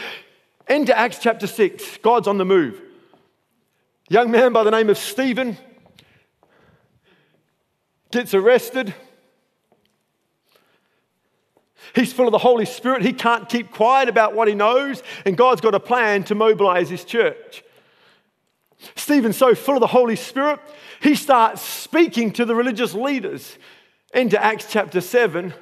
Into 0.68 0.98
Acts 0.98 1.20
chapter 1.20 1.46
6. 1.46 2.00
God's 2.02 2.28
on 2.28 2.40
the 2.40 2.46
move. 2.46 2.82
Young 4.10 4.32
man 4.32 4.52
by 4.52 4.64
the 4.64 4.72
name 4.72 4.90
of 4.90 4.98
Stephen 4.98 5.56
gets 8.12 8.34
arrested 8.34 8.96
He's 12.04 12.12
full 12.12 12.28
of 12.28 12.34
the 12.34 12.38
Holy 12.38 12.66
Spirit. 12.66 13.02
He 13.02 13.14
can't 13.14 13.48
keep 13.48 13.72
quiet 13.72 14.10
about 14.10 14.36
what 14.36 14.50
he 14.50 14.56
knows, 14.56 15.02
and 15.26 15.38
God's 15.38 15.62
got 15.62 15.74
a 15.74 15.80
plan 15.80 16.26
to 16.26 16.36
mobilize 16.36 16.90
his 16.90 17.06
church. 17.06 17.64
Stephen's 18.94 19.38
so 19.38 19.56
full 19.56 19.76
of 19.76 19.80
the 19.80 19.88
Holy 19.88 20.18
Spirit, 20.18 20.60
he 21.02 21.16
starts 21.16 21.62
speaking 21.62 22.34
to 22.34 22.44
the 22.44 22.56
religious 22.56 22.94
leaders. 22.94 23.58
Into 24.14 24.38
Acts 24.44 24.68
chapter 24.70 25.00
7, 25.00 25.54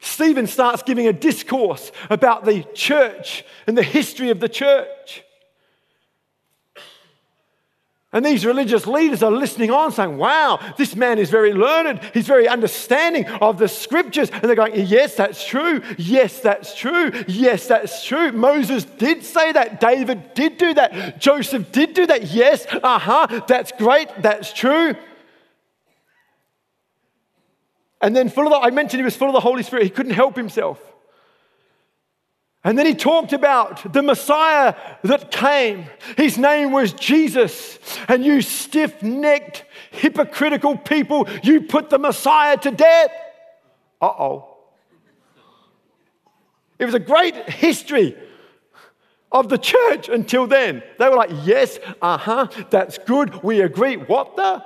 Stephen 0.00 0.48
starts 0.48 0.82
giving 0.82 1.06
a 1.06 1.12
discourse 1.12 1.92
about 2.10 2.44
the 2.44 2.64
church 2.74 3.44
and 3.68 3.78
the 3.78 3.84
history 3.84 4.30
of 4.30 4.40
the 4.40 4.48
church. 4.48 5.22
And 8.12 8.24
these 8.24 8.44
religious 8.44 8.88
leaders 8.88 9.22
are 9.22 9.30
listening 9.30 9.70
on, 9.70 9.92
saying, 9.92 10.16
Wow, 10.16 10.58
this 10.76 10.96
man 10.96 11.20
is 11.20 11.30
very 11.30 11.52
learned. 11.52 12.00
He's 12.12 12.26
very 12.26 12.48
understanding 12.48 13.26
of 13.26 13.58
the 13.58 13.68
scriptures. 13.68 14.30
And 14.30 14.42
they're 14.42 14.56
going, 14.56 14.74
Yes, 14.74 15.14
that's 15.14 15.46
true. 15.46 15.80
Yes, 15.96 16.40
that's 16.40 16.74
true. 16.74 17.12
Yes, 17.28 17.68
that's 17.68 18.04
true. 18.04 18.32
Moses 18.32 18.84
did 18.84 19.24
say 19.24 19.52
that. 19.52 19.78
David 19.78 20.34
did 20.34 20.58
do 20.58 20.74
that. 20.74 21.20
Joseph 21.20 21.70
did 21.70 21.94
do 21.94 22.06
that. 22.06 22.24
Yes, 22.24 22.66
uh 22.82 22.98
huh. 22.98 23.42
That's 23.46 23.70
great. 23.72 24.08
That's 24.18 24.52
true. 24.52 24.96
And 28.00 28.16
then, 28.16 28.28
full 28.28 28.46
of 28.46 28.50
the, 28.50 28.58
I 28.58 28.70
mentioned 28.70 28.98
he 28.98 29.04
was 29.04 29.14
full 29.14 29.28
of 29.28 29.34
the 29.34 29.40
Holy 29.40 29.62
Spirit. 29.62 29.84
He 29.84 29.90
couldn't 29.90 30.14
help 30.14 30.34
himself. 30.34 30.80
And 32.62 32.76
then 32.76 32.84
he 32.84 32.94
talked 32.94 33.32
about 33.32 33.90
the 33.92 34.02
Messiah 34.02 34.74
that 35.02 35.30
came. 35.30 35.86
His 36.18 36.36
name 36.36 36.72
was 36.72 36.92
Jesus. 36.92 37.78
And 38.06 38.24
you 38.24 38.42
stiff 38.42 39.02
necked, 39.02 39.64
hypocritical 39.90 40.76
people, 40.76 41.26
you 41.42 41.62
put 41.62 41.88
the 41.88 41.98
Messiah 41.98 42.58
to 42.58 42.70
death. 42.70 43.10
Uh 44.00 44.06
oh. 44.06 44.56
It 46.78 46.84
was 46.84 46.94
a 46.94 47.00
great 47.00 47.34
history 47.48 48.16
of 49.32 49.48
the 49.48 49.58
church 49.58 50.08
until 50.08 50.46
then. 50.46 50.82
They 50.98 51.08
were 51.08 51.16
like, 51.16 51.30
yes, 51.44 51.78
uh 52.02 52.18
huh, 52.18 52.48
that's 52.70 52.98
good, 52.98 53.42
we 53.42 53.60
agree. 53.60 53.96
What 53.96 54.36
the? 54.36 54.62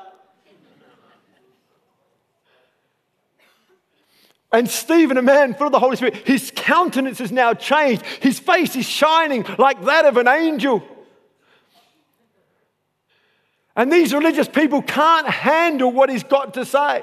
And 4.55 4.71
Stephen, 4.71 5.17
a 5.17 5.23
man 5.23 5.53
full 5.55 5.67
of 5.67 5.73
the 5.73 5.81
Holy 5.81 5.97
Spirit, 5.97 6.15
his 6.15 6.53
countenance 6.55 7.21
is 7.21 7.33
now 7.33 7.55
changed. 7.55 8.05
His 8.21 8.39
face 8.39 8.77
is 8.77 8.89
shining 8.89 9.45
like 9.59 9.85
that 9.87 10.05
of 10.05 10.17
an 10.17 10.29
angel. 10.29 10.81
And 13.75 13.93
these 13.93 14.15
religious 14.15 14.47
people 14.47 14.81
can't 14.81 15.27
handle 15.27 15.91
what 15.91 16.09
he's 16.09 16.23
got 16.23 16.55
to 16.55 16.65
say. 16.65 17.03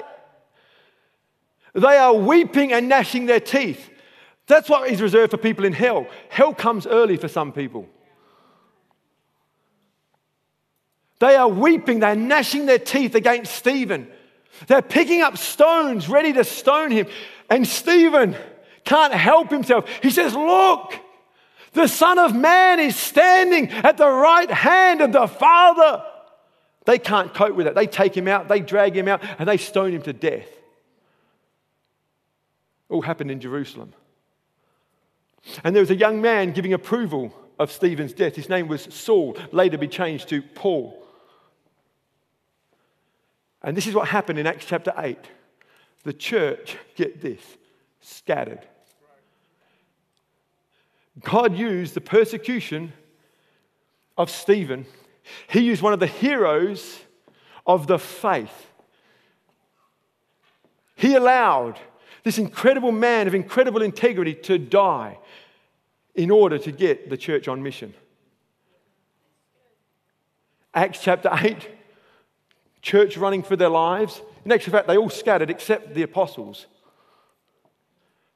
They 1.74 1.98
are 1.98 2.14
weeping 2.14 2.72
and 2.72 2.88
gnashing 2.88 3.26
their 3.26 3.38
teeth. 3.38 3.90
That's 4.46 4.70
what 4.70 4.88
is 4.88 5.02
reserved 5.02 5.32
for 5.32 5.36
people 5.36 5.66
in 5.66 5.74
hell. 5.74 6.06
Hell 6.30 6.54
comes 6.54 6.86
early 6.86 7.18
for 7.18 7.28
some 7.28 7.52
people. 7.52 7.86
They 11.18 11.36
are 11.36 11.48
weeping, 11.48 12.00
they're 12.00 12.16
gnashing 12.16 12.64
their 12.64 12.78
teeth 12.78 13.14
against 13.14 13.54
Stephen. 13.54 14.08
They're 14.66 14.82
picking 14.82 15.22
up 15.22 15.36
stones 15.36 16.08
ready 16.08 16.32
to 16.32 16.44
stone 16.44 16.90
him. 16.90 17.06
And 17.52 17.68
Stephen 17.68 18.34
can't 18.82 19.12
help 19.12 19.50
himself. 19.50 19.86
He 20.02 20.08
says, 20.08 20.34
Look, 20.34 20.98
the 21.74 21.86
Son 21.86 22.18
of 22.18 22.34
Man 22.34 22.80
is 22.80 22.96
standing 22.96 23.68
at 23.68 23.98
the 23.98 24.08
right 24.08 24.50
hand 24.50 25.02
of 25.02 25.12
the 25.12 25.26
Father. 25.26 26.02
They 26.86 26.98
can't 26.98 27.34
cope 27.34 27.54
with 27.54 27.66
it. 27.66 27.74
They 27.74 27.86
take 27.86 28.16
him 28.16 28.26
out, 28.26 28.48
they 28.48 28.60
drag 28.60 28.96
him 28.96 29.06
out, 29.06 29.22
and 29.38 29.46
they 29.46 29.58
stone 29.58 29.92
him 29.92 30.00
to 30.00 30.14
death. 30.14 30.48
All 32.88 33.02
happened 33.02 33.30
in 33.30 33.38
Jerusalem. 33.38 33.92
And 35.62 35.76
there 35.76 35.82
was 35.82 35.90
a 35.90 35.94
young 35.94 36.22
man 36.22 36.52
giving 36.52 36.72
approval 36.72 37.34
of 37.58 37.70
Stephen's 37.70 38.14
death. 38.14 38.34
His 38.34 38.48
name 38.48 38.66
was 38.66 38.84
Saul, 38.84 39.36
later 39.50 39.76
be 39.76 39.88
changed 39.88 40.30
to 40.30 40.40
Paul. 40.40 41.06
And 43.62 43.76
this 43.76 43.86
is 43.86 43.94
what 43.94 44.08
happened 44.08 44.38
in 44.38 44.46
Acts 44.46 44.64
chapter 44.64 44.94
8. 44.96 45.18
The 46.04 46.12
church, 46.12 46.76
get 46.96 47.20
this, 47.20 47.40
scattered. 48.00 48.66
God 51.22 51.56
used 51.56 51.94
the 51.94 52.00
persecution 52.00 52.92
of 54.16 54.30
Stephen, 54.30 54.86
he 55.48 55.60
used 55.60 55.82
one 55.82 55.92
of 55.92 56.00
the 56.00 56.06
heroes 56.06 57.00
of 57.66 57.86
the 57.86 57.98
faith. 57.98 58.66
He 60.96 61.14
allowed 61.14 61.78
this 62.22 62.38
incredible 62.38 62.92
man 62.92 63.26
of 63.26 63.34
incredible 63.34 63.82
integrity 63.82 64.34
to 64.34 64.58
die 64.58 65.18
in 66.14 66.30
order 66.30 66.58
to 66.58 66.70
get 66.70 67.10
the 67.10 67.16
church 67.16 67.48
on 67.48 67.62
mission. 67.62 67.94
Acts 70.74 71.00
chapter 71.02 71.30
8, 71.32 71.68
church 72.80 73.16
running 73.16 73.42
for 73.42 73.56
their 73.56 73.68
lives. 73.68 74.22
Next, 74.44 74.66
in 74.66 74.70
actual 74.70 74.72
fact, 74.72 74.88
they 74.88 74.96
all 74.96 75.10
scattered 75.10 75.50
except 75.50 75.94
the 75.94 76.02
apostles. 76.02 76.66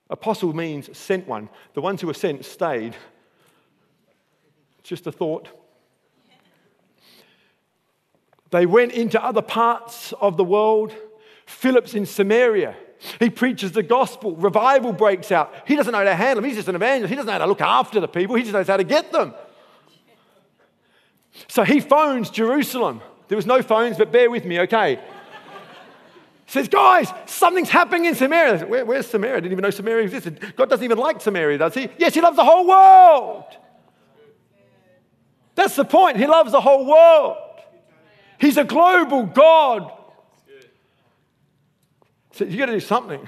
Apostle 0.08 0.54
means 0.54 0.96
sent 0.96 1.26
one. 1.26 1.48
The 1.74 1.80
ones 1.80 2.00
who 2.00 2.06
were 2.06 2.14
sent 2.14 2.44
stayed. 2.44 2.94
Just 4.82 5.06
a 5.06 5.12
thought. 5.12 5.48
They 8.50 8.66
went 8.66 8.92
into 8.92 9.22
other 9.22 9.42
parts 9.42 10.12
of 10.20 10.36
the 10.36 10.44
world. 10.44 10.94
Philip's 11.46 11.94
in 11.94 12.06
Samaria. 12.06 12.76
He 13.18 13.28
preaches 13.28 13.72
the 13.72 13.82
gospel. 13.82 14.36
Revival 14.36 14.92
breaks 14.92 15.32
out. 15.32 15.52
He 15.66 15.74
doesn't 15.74 15.90
know 15.90 15.98
how 15.98 16.04
to 16.04 16.14
handle 16.14 16.36
them. 16.36 16.44
He's 16.44 16.56
just 16.56 16.68
an 16.68 16.76
evangelist. 16.76 17.10
He 17.10 17.16
doesn't 17.16 17.26
know 17.26 17.32
how 17.32 17.38
to 17.38 17.46
look 17.46 17.60
after 17.60 17.98
the 17.98 18.08
people. 18.08 18.36
He 18.36 18.42
just 18.42 18.54
knows 18.54 18.68
how 18.68 18.76
to 18.76 18.84
get 18.84 19.10
them. 19.10 19.34
So 21.48 21.64
he 21.64 21.80
phones 21.80 22.30
Jerusalem. 22.30 23.02
There 23.28 23.36
was 23.36 23.46
no 23.46 23.60
phones, 23.60 23.98
but 23.98 24.12
bear 24.12 24.30
with 24.30 24.44
me, 24.44 24.60
okay? 24.60 25.00
Says, 26.46 26.68
guys, 26.68 27.12
something's 27.26 27.70
happening 27.70 28.04
in 28.04 28.14
Samaria. 28.14 28.60
Said, 28.60 28.70
Where, 28.70 28.84
where's 28.84 29.06
Samaria? 29.06 29.36
I 29.36 29.40
didn't 29.40 29.52
even 29.52 29.62
know 29.62 29.70
Samaria 29.70 30.04
existed. 30.04 30.54
God 30.56 30.70
doesn't 30.70 30.84
even 30.84 30.98
like 30.98 31.20
Samaria, 31.20 31.58
does 31.58 31.74
he? 31.74 31.88
Yes, 31.98 32.14
he 32.14 32.20
loves 32.20 32.36
the 32.36 32.44
whole 32.44 32.66
world. 32.66 33.44
That's 35.56 35.74
the 35.74 35.84
point. 35.84 36.18
He 36.18 36.26
loves 36.26 36.52
the 36.52 36.60
whole 36.60 36.86
world. 36.86 37.38
He's 38.38 38.56
a 38.56 38.64
global 38.64 39.24
God. 39.24 39.92
So 42.32 42.44
you 42.44 42.58
got 42.58 42.66
to 42.66 42.72
do 42.72 42.80
something 42.80 43.26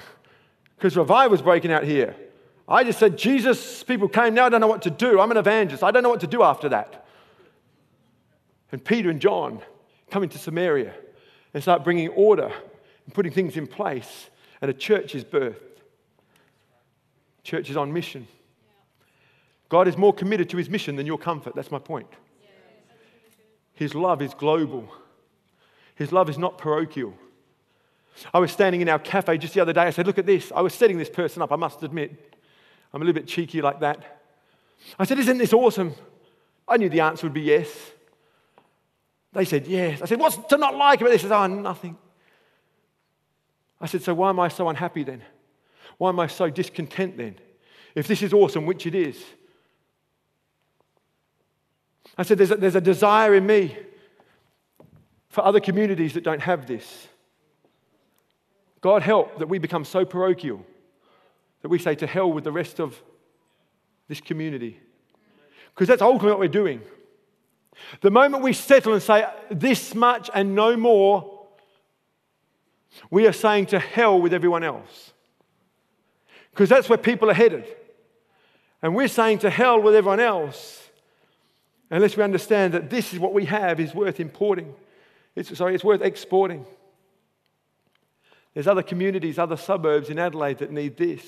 because 0.77 0.95
revival's 0.95 1.41
breaking 1.41 1.71
out 1.71 1.83
here. 1.83 2.15
I 2.67 2.83
just 2.83 2.99
said, 2.99 3.17
Jesus, 3.17 3.83
people 3.83 4.07
came, 4.07 4.35
now 4.35 4.45
I 4.45 4.49
don't 4.49 4.61
know 4.61 4.67
what 4.67 4.83
to 4.83 4.91
do. 4.91 5.19
I'm 5.19 5.31
an 5.31 5.37
evangelist. 5.37 5.83
I 5.83 5.89
don't 5.89 6.03
know 6.03 6.09
what 6.09 6.19
to 6.21 6.27
do 6.27 6.43
after 6.43 6.69
that. 6.69 7.07
And 8.71 8.85
Peter 8.85 9.09
and 9.09 9.19
John 9.19 9.61
come 10.11 10.21
into 10.21 10.37
Samaria 10.37 10.93
and 11.53 11.63
start 11.63 11.83
bringing 11.83 12.09
order 12.09 12.53
and 13.09 13.13
putting 13.15 13.31
things 13.31 13.57
in 13.57 13.65
place, 13.65 14.29
and 14.61 14.69
a 14.69 14.73
church 14.73 15.15
is 15.15 15.25
birthed. 15.25 15.55
Church 17.43 17.71
is 17.71 17.75
on 17.75 17.91
mission. 17.91 18.27
God 19.67 19.87
is 19.87 19.97
more 19.97 20.13
committed 20.13 20.47
to 20.51 20.57
his 20.57 20.69
mission 20.69 20.95
than 20.95 21.07
your 21.07 21.17
comfort. 21.17 21.55
That's 21.55 21.71
my 21.71 21.79
point. 21.79 22.05
His 23.73 23.95
love 23.95 24.21
is 24.21 24.35
global, 24.35 24.93
his 25.95 26.11
love 26.11 26.29
is 26.29 26.37
not 26.37 26.59
parochial. 26.59 27.15
I 28.31 28.37
was 28.37 28.51
standing 28.51 28.81
in 28.81 28.89
our 28.89 28.99
cafe 28.99 29.39
just 29.39 29.55
the 29.55 29.61
other 29.61 29.73
day. 29.73 29.81
I 29.81 29.89
said, 29.89 30.05
Look 30.05 30.19
at 30.19 30.27
this. 30.27 30.51
I 30.55 30.61
was 30.61 30.75
setting 30.75 30.99
this 30.99 31.09
person 31.09 31.41
up, 31.41 31.51
I 31.51 31.55
must 31.55 31.81
admit. 31.81 32.35
I'm 32.93 33.01
a 33.01 33.05
little 33.05 33.19
bit 33.19 33.27
cheeky 33.27 33.59
like 33.59 33.79
that. 33.79 34.21
I 34.99 35.05
said, 35.05 35.17
Isn't 35.17 35.39
this 35.39 35.51
awesome? 35.53 35.95
I 36.67 36.77
knew 36.77 36.89
the 36.89 36.99
answer 36.99 37.25
would 37.25 37.33
be 37.33 37.41
yes. 37.41 37.75
They 39.33 39.45
said, 39.45 39.65
Yes. 39.65 40.03
I 40.03 40.05
said, 40.05 40.19
What's 40.19 40.37
to 40.49 40.57
not 40.57 40.75
like 40.75 41.01
about 41.01 41.09
this? 41.09 41.23
They 41.23 41.29
said, 41.29 41.35
Oh, 41.35 41.47
nothing. 41.47 41.97
I 43.81 43.85
said, 43.87 44.03
So 44.03 44.13
why 44.13 44.29
am 44.29 44.39
I 44.39 44.47
so 44.47 44.69
unhappy 44.69 45.03
then? 45.03 45.23
Why 45.97 46.09
am 46.09 46.19
I 46.19 46.27
so 46.27 46.49
discontent 46.49 47.17
then? 47.17 47.35
If 47.95 48.07
this 48.07 48.21
is 48.21 48.33
awesome, 48.33 48.65
which 48.65 48.85
it 48.85 48.95
is. 48.95 49.23
I 52.17 52.23
said, 52.23 52.37
There's 52.37 52.51
a, 52.51 52.55
there's 52.55 52.75
a 52.75 52.81
desire 52.81 53.35
in 53.35 53.45
me 53.45 53.77
for 55.29 55.43
other 55.45 55.59
communities 55.59 56.13
that 56.13 56.23
don't 56.23 56.41
have 56.41 56.67
this. 56.67 57.07
God 58.81 59.01
help 59.01 59.39
that 59.39 59.49
we 59.49 59.59
become 59.59 59.85
so 59.85 60.05
parochial 60.05 60.65
that 61.61 61.69
we 61.69 61.79
say 61.79 61.95
to 61.95 62.07
hell 62.07 62.31
with 62.31 62.43
the 62.43 62.51
rest 62.51 62.79
of 62.79 63.01
this 64.07 64.21
community. 64.21 64.79
Because 65.73 65.87
that's 65.87 66.01
ultimately 66.01 66.31
what 66.31 66.39
we're 66.39 66.47
doing. 66.47 66.81
The 68.01 68.11
moment 68.11 68.43
we 68.43 68.53
settle 68.53 68.93
and 68.93 69.01
say 69.01 69.25
this 69.49 69.93
much 69.95 70.29
and 70.33 70.55
no 70.55 70.75
more, 70.75 71.38
we 73.09 73.27
are 73.27 73.33
saying 73.33 73.67
to 73.67 73.79
hell 73.79 74.19
with 74.19 74.33
everyone 74.33 74.63
else. 74.63 75.13
Because 76.51 76.69
that's 76.69 76.89
where 76.89 76.97
people 76.97 77.29
are 77.29 77.33
headed. 77.33 77.65
And 78.81 78.95
we're 78.95 79.07
saying 79.07 79.39
to 79.39 79.49
hell 79.49 79.81
with 79.81 79.95
everyone 79.95 80.19
else 80.19 80.89
unless 81.91 82.15
we 82.15 82.23
understand 82.23 82.73
that 82.73 82.89
this 82.89 83.13
is 83.13 83.19
what 83.19 83.33
we 83.33 83.45
have 83.45 83.79
is 83.79 83.93
worth 83.93 84.19
importing. 84.19 84.73
It's, 85.35 85.55
sorry, 85.57 85.75
it's 85.75 85.83
worth 85.83 86.01
exporting. 86.01 86.65
There's 88.53 88.67
other 88.67 88.83
communities, 88.83 89.39
other 89.39 89.57
suburbs 89.57 90.09
in 90.09 90.19
Adelaide 90.19 90.59
that 90.59 90.71
need 90.71 90.97
this. 90.97 91.23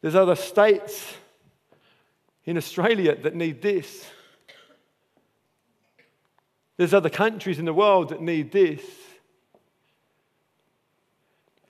There's 0.00 0.14
other 0.14 0.36
states 0.36 1.14
in 2.44 2.58
Australia 2.58 3.16
that 3.16 3.34
need 3.34 3.62
this. 3.62 4.06
There's 6.76 6.94
other 6.94 7.10
countries 7.10 7.58
in 7.58 7.64
the 7.64 7.74
world 7.74 8.08
that 8.08 8.20
need 8.20 8.50
this. 8.50 8.82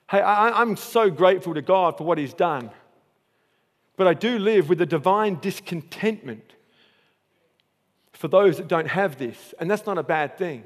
Hey, 0.09 0.21
I, 0.21 0.61
am 0.61 0.75
so 0.75 1.09
grateful 1.09 1.53
to 1.53 1.61
God 1.61 1.97
for 1.97 2.03
what 2.03 2.17
He's 2.17 2.33
done. 2.33 2.71
But 3.97 4.07
I 4.07 4.13
do 4.13 4.37
live 4.37 4.69
with 4.69 4.81
a 4.81 4.85
divine 4.85 5.39
discontentment 5.39 6.53
for 8.13 8.27
those 8.27 8.57
that 8.57 8.67
don't 8.67 8.87
have 8.87 9.17
this. 9.17 9.53
And 9.59 9.69
that's 9.69 9.85
not 9.85 9.97
a 9.97 10.03
bad 10.03 10.37
thing. 10.37 10.63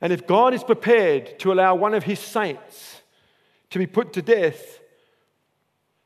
And 0.00 0.12
if 0.12 0.26
God 0.26 0.54
is 0.54 0.64
prepared 0.64 1.38
to 1.40 1.52
allow 1.52 1.74
one 1.74 1.94
of 1.94 2.04
His 2.04 2.18
saints 2.18 3.02
to 3.70 3.78
be 3.78 3.86
put 3.86 4.12
to 4.14 4.22
death 4.22 4.80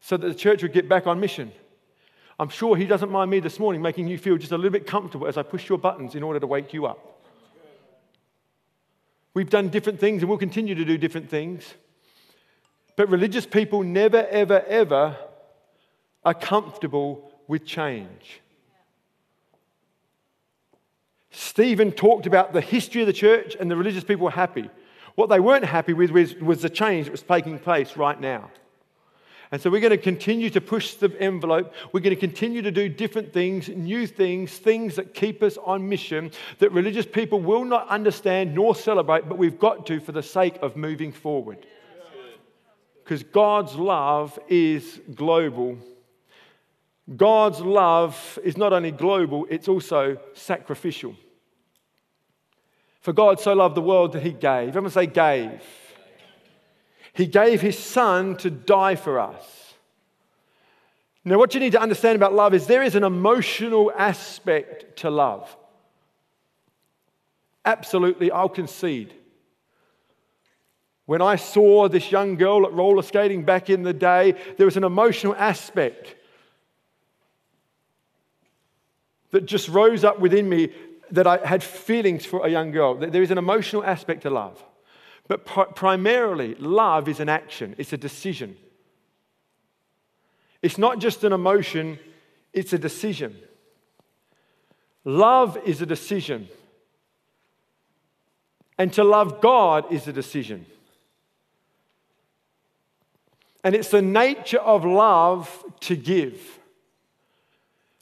so 0.01 0.17
that 0.17 0.27
the 0.27 0.35
church 0.35 0.63
would 0.63 0.73
get 0.73 0.89
back 0.89 1.07
on 1.07 1.19
mission. 1.19 1.51
I'm 2.39 2.49
sure 2.49 2.77
he 2.77 2.87
doesn't 2.87 3.11
mind 3.11 3.31
me 3.31 3.41
this 3.41 3.59
morning 3.59 3.81
making 3.81 4.09
you 4.09 4.19
feel 4.19 4.37
just 4.37 4.53
a 4.53 4.57
little 4.57 4.73
bit 4.73 4.87
comfortable 4.87 5.27
as 5.27 5.37
I 5.37 5.43
push 5.43 5.69
your 5.69 5.79
buttons 5.79 6.15
in 6.15 6.23
order 6.23 6.41
to 6.41 6.47
wake 6.47 6.73
you 6.73 6.87
up. 6.87 7.23
We've 9.35 9.51
done 9.51 9.69
different 9.69 10.01
things 10.01 10.23
and 10.23 10.29
we'll 10.29 10.39
continue 10.39 10.75
to 10.75 10.85
do 10.85 10.97
different 10.99 11.29
things. 11.29 11.75
But 12.97 13.09
religious 13.09 13.47
people 13.47 13.83
never, 13.83 14.27
ever, 14.29 14.63
ever 14.63 15.17
are 16.25 16.35
comfortable 16.35 17.31
with 17.49 17.65
change. 17.65 18.41
Stephen 21.31 21.91
talked 21.91 22.27
about 22.27 22.53
the 22.53 22.61
history 22.61 23.01
of 23.01 23.09
the 23.09 23.13
church, 23.13 23.57
and 23.59 23.69
the 23.69 23.77
religious 23.77 24.05
people 24.05 24.25
were 24.25 24.31
happy. 24.31 24.71
What 25.17 25.29
they 25.29 25.41
weren't 25.41 25.65
happy 25.65 25.93
with 25.93 26.11
was, 26.11 26.35
was 26.37 26.63
the 26.63 26.71
change 26.71 27.07
that 27.07 27.13
was 27.13 27.23
taking 27.23 27.59
place 27.59 27.97
right 27.97 28.21
now. 28.21 28.51
And 29.51 29.61
so 29.61 29.71
we're 29.71 29.81
going 29.81 29.91
to 29.91 29.99
continue 29.99 30.51
to 30.51 30.61
push 30.61 30.95
the 30.95 31.15
envelope. 31.21 31.73
We're 31.93 32.01
going 32.01 32.15
to 32.15 32.21
continue 32.21 32.63
to 32.63 32.71
do 32.71 32.89
different 32.89 33.33
things, 33.33 33.69
new 33.69 34.07
things, 34.07 34.57
things 34.57 34.97
that 34.97 35.15
keep 35.15 35.43
us 35.43 35.59
on 35.65 35.89
mission 35.89 36.31
that 36.59 36.73
religious 36.73 37.07
people 37.07 37.41
will 37.41 37.65
not 37.65 37.89
understand 37.89 38.55
nor 38.55 38.75
celebrate, 38.75 39.29
but 39.29 39.39
we've 39.39 39.59
got 39.59 39.87
to 39.87 40.01
for 40.01 40.13
the 40.13 40.23
sake 40.23 40.59
of 40.63 40.77
moving 40.77 41.13
forward. 41.13 41.67
Because 43.03 43.23
God's 43.23 43.75
love 43.75 44.39
is 44.49 45.01
global. 45.15 45.77
God's 47.17 47.61
love 47.61 48.39
is 48.43 48.57
not 48.57 48.73
only 48.73 48.91
global, 48.91 49.47
it's 49.51 49.69
also 49.69 50.17
sacrificial. 50.33 51.15
For 53.03 53.13
God 53.13 53.39
so 53.39 53.53
loved 53.53 53.75
the 53.75 53.83
world 53.83 54.13
that 54.13 54.23
he 54.23 54.33
gave. 54.33 54.69
Everyone 54.69 54.91
say, 54.91 55.07
gave. 55.07 55.63
He 57.15 57.27
gave 57.27 57.61
his 57.61 57.79
son 57.79 58.37
to 58.39 58.51
die 58.51 58.97
for 58.97 59.21
us. 59.21 59.75
Now, 61.25 61.39
what 61.39 61.55
you 61.55 61.61
need 61.61 61.73
to 61.73 61.81
understand 61.81 62.17
about 62.17 62.35
love 62.35 62.53
is 62.53 62.67
there 62.67 62.83
is 62.83 62.97
an 62.97 63.05
emotional 63.05 63.91
aspect 63.97 64.99
to 64.99 65.11
love. 65.11 65.57
Absolutely, 67.65 68.31
I'll 68.31 68.49
concede. 68.49 69.15
When 71.07 71.23
I 71.23 71.37
saw 71.37 71.89
this 71.89 72.11
young 72.11 72.37
girl 72.37 72.67
at 72.67 72.73
roller 72.73 73.03
skating 73.03 73.45
back 73.45 73.71
in 73.71 73.83
the 73.83 73.93
day, 73.93 74.35
there 74.57 74.67
was 74.67 74.77
an 74.77 74.85
emotional 74.85 75.35
aspect 75.37 76.17
that 79.31 79.47
just 79.47 79.69
rose 79.69 80.05
up 80.05 80.19
within 80.19 80.49
me 80.49 80.73
that 81.11 81.27
I 81.27 81.47
had 81.47 81.63
feelings 81.63 82.27
for 82.27 82.45
a 82.45 82.51
young 82.51 82.71
girl. 82.71 82.97
There 82.97 83.23
is 83.23 83.31
an 83.31 83.39
emotional 83.39 83.85
aspect 83.85 84.23
to 84.23 84.31
love. 84.31 84.63
But 85.27 85.47
primarily, 85.75 86.55
love 86.57 87.09
is 87.09 87.21
an 87.21 87.29
action, 87.29 87.75
it's 87.79 87.93
a 87.93 87.97
decision. 87.97 88.57
It's 90.61 90.79
not 90.79 90.99
just 90.99 91.25
an 91.25 91.33
emotion, 91.33 91.99
it's 92.53 92.73
a 92.73 92.79
decision. 92.79 93.37
Love 95.05 95.59
is 95.67 95.83
a 95.83 95.87
decision. 95.87 96.49
And 98.79 98.93
to 98.95 99.05
love 99.05 99.41
God 99.41 99.93
is 99.93 100.09
a 100.09 100.13
decision. 100.13 100.67
And 103.63 103.75
it's 103.75 103.91
the 103.91 104.03
nature 104.03 104.59
of 104.59 104.85
love 104.85 105.65
to 105.81 105.97
give. 105.97 106.59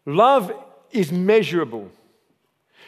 Love 0.07 0.53
is 0.91 1.13
measurable. 1.13 1.91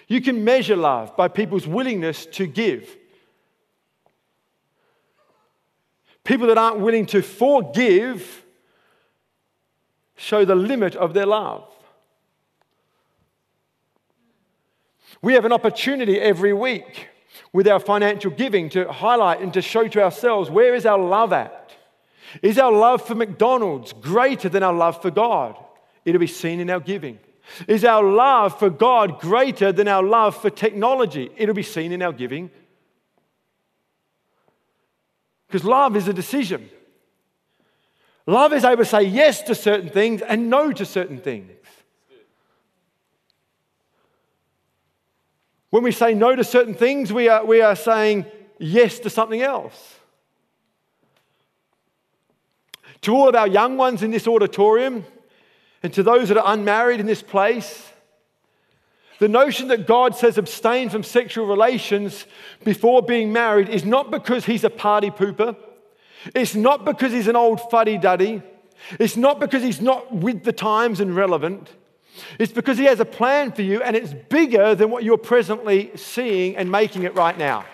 You 0.08 0.20
can 0.20 0.44
measure 0.44 0.76
love 0.76 1.16
by 1.16 1.28
people's 1.28 1.66
willingness 1.66 2.26
to 2.26 2.46
give. 2.46 2.96
People 6.24 6.46
that 6.48 6.58
aren't 6.58 6.80
willing 6.80 7.06
to 7.06 7.22
forgive 7.22 8.42
show 10.16 10.44
the 10.44 10.54
limit 10.54 10.96
of 10.96 11.12
their 11.12 11.26
love. 11.26 11.68
We 15.20 15.34
have 15.34 15.44
an 15.44 15.52
opportunity 15.52 16.18
every 16.18 16.52
week 16.52 17.08
with 17.52 17.68
our 17.68 17.80
financial 17.80 18.30
giving 18.30 18.68
to 18.70 18.90
highlight 18.90 19.40
and 19.40 19.52
to 19.54 19.62
show 19.62 19.86
to 19.88 20.02
ourselves 20.02 20.50
where 20.50 20.74
is 20.74 20.86
our 20.86 20.98
love 20.98 21.32
at? 21.32 21.72
Is 22.42 22.58
our 22.58 22.72
love 22.72 23.06
for 23.06 23.14
McDonald's 23.14 23.92
greater 23.92 24.48
than 24.48 24.62
our 24.62 24.72
love 24.72 25.00
for 25.00 25.10
God? 25.10 25.56
It'll 26.04 26.20
be 26.20 26.26
seen 26.26 26.60
in 26.60 26.70
our 26.70 26.80
giving. 26.80 27.18
Is 27.68 27.84
our 27.84 28.02
love 28.02 28.58
for 28.58 28.70
God 28.70 29.20
greater 29.20 29.72
than 29.72 29.88
our 29.88 30.02
love 30.02 30.36
for 30.40 30.50
technology? 30.50 31.30
It'll 31.36 31.54
be 31.54 31.62
seen 31.62 31.92
in 31.92 32.02
our 32.02 32.12
giving 32.12 32.50
because 35.54 35.64
love 35.64 35.94
is 35.94 36.08
a 36.08 36.12
decision. 36.12 36.68
Love 38.26 38.52
is 38.52 38.64
able 38.64 38.78
to 38.78 38.84
say 38.84 39.04
yes 39.04 39.40
to 39.42 39.54
certain 39.54 39.88
things 39.88 40.20
and 40.20 40.50
no 40.50 40.72
to 40.72 40.84
certain 40.84 41.20
things. 41.20 41.48
When 45.70 45.84
we 45.84 45.92
say 45.92 46.12
no 46.12 46.34
to 46.34 46.42
certain 46.42 46.74
things, 46.74 47.12
we 47.12 47.28
are, 47.28 47.44
we 47.44 47.60
are 47.60 47.76
saying 47.76 48.26
yes 48.58 48.98
to 48.98 49.10
something 49.10 49.42
else. 49.42 50.00
To 53.02 53.14
all 53.14 53.28
of 53.28 53.36
our 53.36 53.46
young 53.46 53.76
ones 53.76 54.02
in 54.02 54.10
this 54.10 54.26
auditorium, 54.26 55.04
and 55.84 55.92
to 55.92 56.02
those 56.02 56.30
that 56.30 56.36
are 56.36 56.52
unmarried 56.52 56.98
in 56.98 57.06
this 57.06 57.22
place, 57.22 57.92
the 59.24 59.28
notion 59.28 59.68
that 59.68 59.86
God 59.86 60.14
says 60.14 60.36
abstain 60.36 60.90
from 60.90 61.02
sexual 61.02 61.46
relations 61.46 62.26
before 62.62 63.00
being 63.00 63.32
married 63.32 63.70
is 63.70 63.82
not 63.82 64.10
because 64.10 64.44
he's 64.44 64.64
a 64.64 64.68
party 64.68 65.08
pooper. 65.08 65.56
It's 66.34 66.54
not 66.54 66.84
because 66.84 67.10
he's 67.10 67.26
an 67.26 67.34
old 67.34 67.58
fuddy 67.70 67.96
duddy. 67.96 68.42
It's 69.00 69.16
not 69.16 69.40
because 69.40 69.62
he's 69.62 69.80
not 69.80 70.14
with 70.14 70.44
the 70.44 70.52
times 70.52 71.00
and 71.00 71.16
relevant. 71.16 71.70
It's 72.38 72.52
because 72.52 72.76
he 72.76 72.84
has 72.84 73.00
a 73.00 73.06
plan 73.06 73.52
for 73.52 73.62
you 73.62 73.82
and 73.82 73.96
it's 73.96 74.12
bigger 74.12 74.74
than 74.74 74.90
what 74.90 75.04
you're 75.04 75.16
presently 75.16 75.90
seeing 75.96 76.58
and 76.58 76.70
making 76.70 77.04
it 77.04 77.14
right 77.14 77.38
now. 77.38 77.64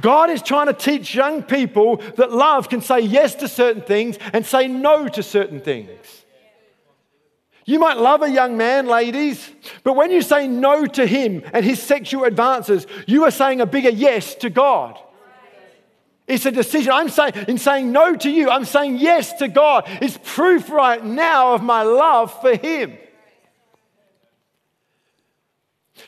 God 0.00 0.30
is 0.30 0.40
trying 0.40 0.68
to 0.68 0.72
teach 0.72 1.16
young 1.16 1.42
people 1.42 1.96
that 2.14 2.30
love 2.30 2.68
can 2.68 2.80
say 2.80 3.00
yes 3.00 3.34
to 3.34 3.48
certain 3.48 3.82
things 3.82 4.20
and 4.32 4.46
say 4.46 4.68
no 4.68 5.08
to 5.08 5.20
certain 5.20 5.60
things. 5.60 6.20
You 7.70 7.78
might 7.78 7.98
love 7.98 8.22
a 8.22 8.28
young 8.28 8.56
man, 8.56 8.88
ladies, 8.88 9.48
but 9.84 9.92
when 9.92 10.10
you 10.10 10.22
say 10.22 10.48
no 10.48 10.86
to 10.86 11.06
him 11.06 11.44
and 11.52 11.64
his 11.64 11.80
sexual 11.80 12.24
advances, 12.24 12.84
you 13.06 13.22
are 13.22 13.30
saying 13.30 13.60
a 13.60 13.66
bigger 13.66 13.90
yes 13.90 14.34
to 14.36 14.50
God. 14.50 14.98
It's 16.26 16.44
a 16.46 16.50
decision. 16.50 16.90
I'm 16.90 17.08
saying, 17.08 17.32
in 17.46 17.58
saying 17.58 17.92
no 17.92 18.16
to 18.16 18.28
you, 18.28 18.50
I'm 18.50 18.64
saying 18.64 18.98
yes 18.98 19.34
to 19.34 19.46
God. 19.46 19.84
It's 20.02 20.18
proof 20.24 20.68
right 20.68 21.04
now 21.04 21.54
of 21.54 21.62
my 21.62 21.84
love 21.84 22.40
for 22.40 22.56
Him. 22.56 22.98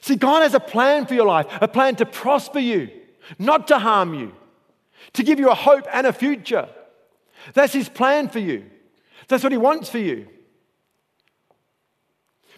See, 0.00 0.16
God 0.16 0.42
has 0.42 0.54
a 0.54 0.60
plan 0.60 1.06
for 1.06 1.14
your 1.14 1.26
life, 1.26 1.46
a 1.60 1.68
plan 1.68 1.94
to 1.96 2.06
prosper 2.06 2.58
you 2.58 2.90
not 3.38 3.68
to 3.68 3.78
harm 3.78 4.14
you, 4.14 4.32
to 5.12 5.22
give 5.22 5.38
you 5.38 5.48
a 5.48 5.54
hope 5.54 5.86
and 5.92 6.08
a 6.08 6.12
future. 6.12 6.68
That's 7.54 7.72
His 7.72 7.88
plan 7.88 8.30
for 8.30 8.40
you. 8.40 8.64
That's 9.28 9.44
what 9.44 9.52
He 9.52 9.58
wants 9.58 9.88
for 9.88 9.98
you. 9.98 10.26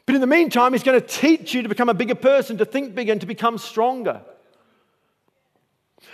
But 0.07 0.15
in 0.15 0.21
the 0.21 0.27
meantime, 0.27 0.73
He's 0.73 0.83
going 0.83 1.01
to 1.01 1.07
teach 1.07 1.55
you 1.55 1.63
to 1.63 1.69
become 1.69 1.89
a 1.89 1.95
bigger 1.95 2.15
person, 2.15 2.59
to 2.59 2.65
think 2.65 2.95
bigger, 2.95 3.13
and 3.13 3.21
to 3.21 3.27
become 3.27 3.59
stronger. 3.59 4.23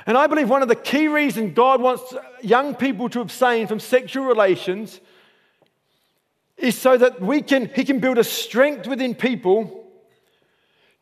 And 0.07 0.17
I 0.17 0.27
believe 0.27 0.49
one 0.49 0.63
of 0.63 0.69
the 0.69 0.77
key 0.77 1.09
reasons 1.09 1.55
God 1.55 1.81
wants 1.81 2.15
young 2.43 2.75
people 2.75 3.09
to 3.11 3.21
abstain 3.21 3.67
from 3.67 3.81
sexual 3.81 4.25
relations 4.25 5.01
is 6.57 6.77
so 6.77 6.97
that 6.97 7.21
we 7.21 7.43
can, 7.43 7.71
He 7.75 7.85
can 7.85 8.01
build 8.01 8.19
a 8.19 8.25
strength 8.25 8.87
within 8.87 9.15
people 9.15 9.89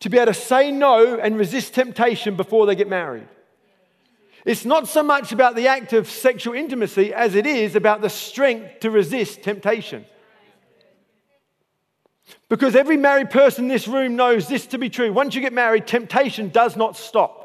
to 0.01 0.09
be 0.09 0.17
able 0.17 0.33
to 0.33 0.35
say 0.35 0.71
no 0.71 1.19
and 1.19 1.37
resist 1.37 1.75
temptation 1.75 2.37
before 2.37 2.67
they 2.67 2.77
get 2.77 2.89
married. 2.89 3.27
It's 4.45 4.65
not 4.65 4.89
so 4.89 5.03
much 5.03 5.33
about 5.33 5.57
the 5.57 5.67
act 5.67 5.93
of 5.93 6.09
sexual 6.09 6.55
intimacy 6.55 7.13
as 7.13 7.35
it 7.35 7.47
is 7.47 7.75
about 7.75 8.01
the 8.01 8.09
strength 8.09 8.81
to 8.81 8.91
resist 8.91 9.43
temptation. 9.43 10.07
Because 12.49 12.77
every 12.77 12.97
married 12.97 13.31
person 13.31 13.65
in 13.65 13.69
this 13.69 13.89
room 13.89 14.17
knows 14.17 14.49
this 14.49 14.67
to 14.69 14.79
be 14.79 14.91
true. 14.91 15.13
Once 15.13 15.35
you 15.35 15.41
get 15.41 15.53
married, 15.53 15.87
temptation 15.87 16.49
does 16.49 16.77
not 16.77 16.97
stop. 16.97 17.39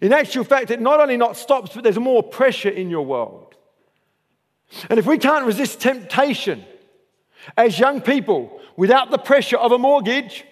In 0.00 0.12
actual 0.12 0.44
fact, 0.44 0.70
it 0.70 0.80
not 0.80 1.00
only 1.00 1.16
not 1.16 1.36
stops, 1.36 1.72
but 1.74 1.84
there's 1.84 1.98
more 1.98 2.22
pressure 2.22 2.68
in 2.68 2.90
your 2.90 3.04
world. 3.04 3.54
And 4.90 4.98
if 4.98 5.06
we 5.06 5.18
can't 5.18 5.46
resist 5.46 5.80
temptation 5.80 6.64
as 7.56 7.78
young 7.78 8.00
people 8.00 8.60
without 8.76 9.10
the 9.10 9.18
pressure 9.18 9.56
of 9.56 9.72
a 9.72 9.78
mortgage, 9.78 10.44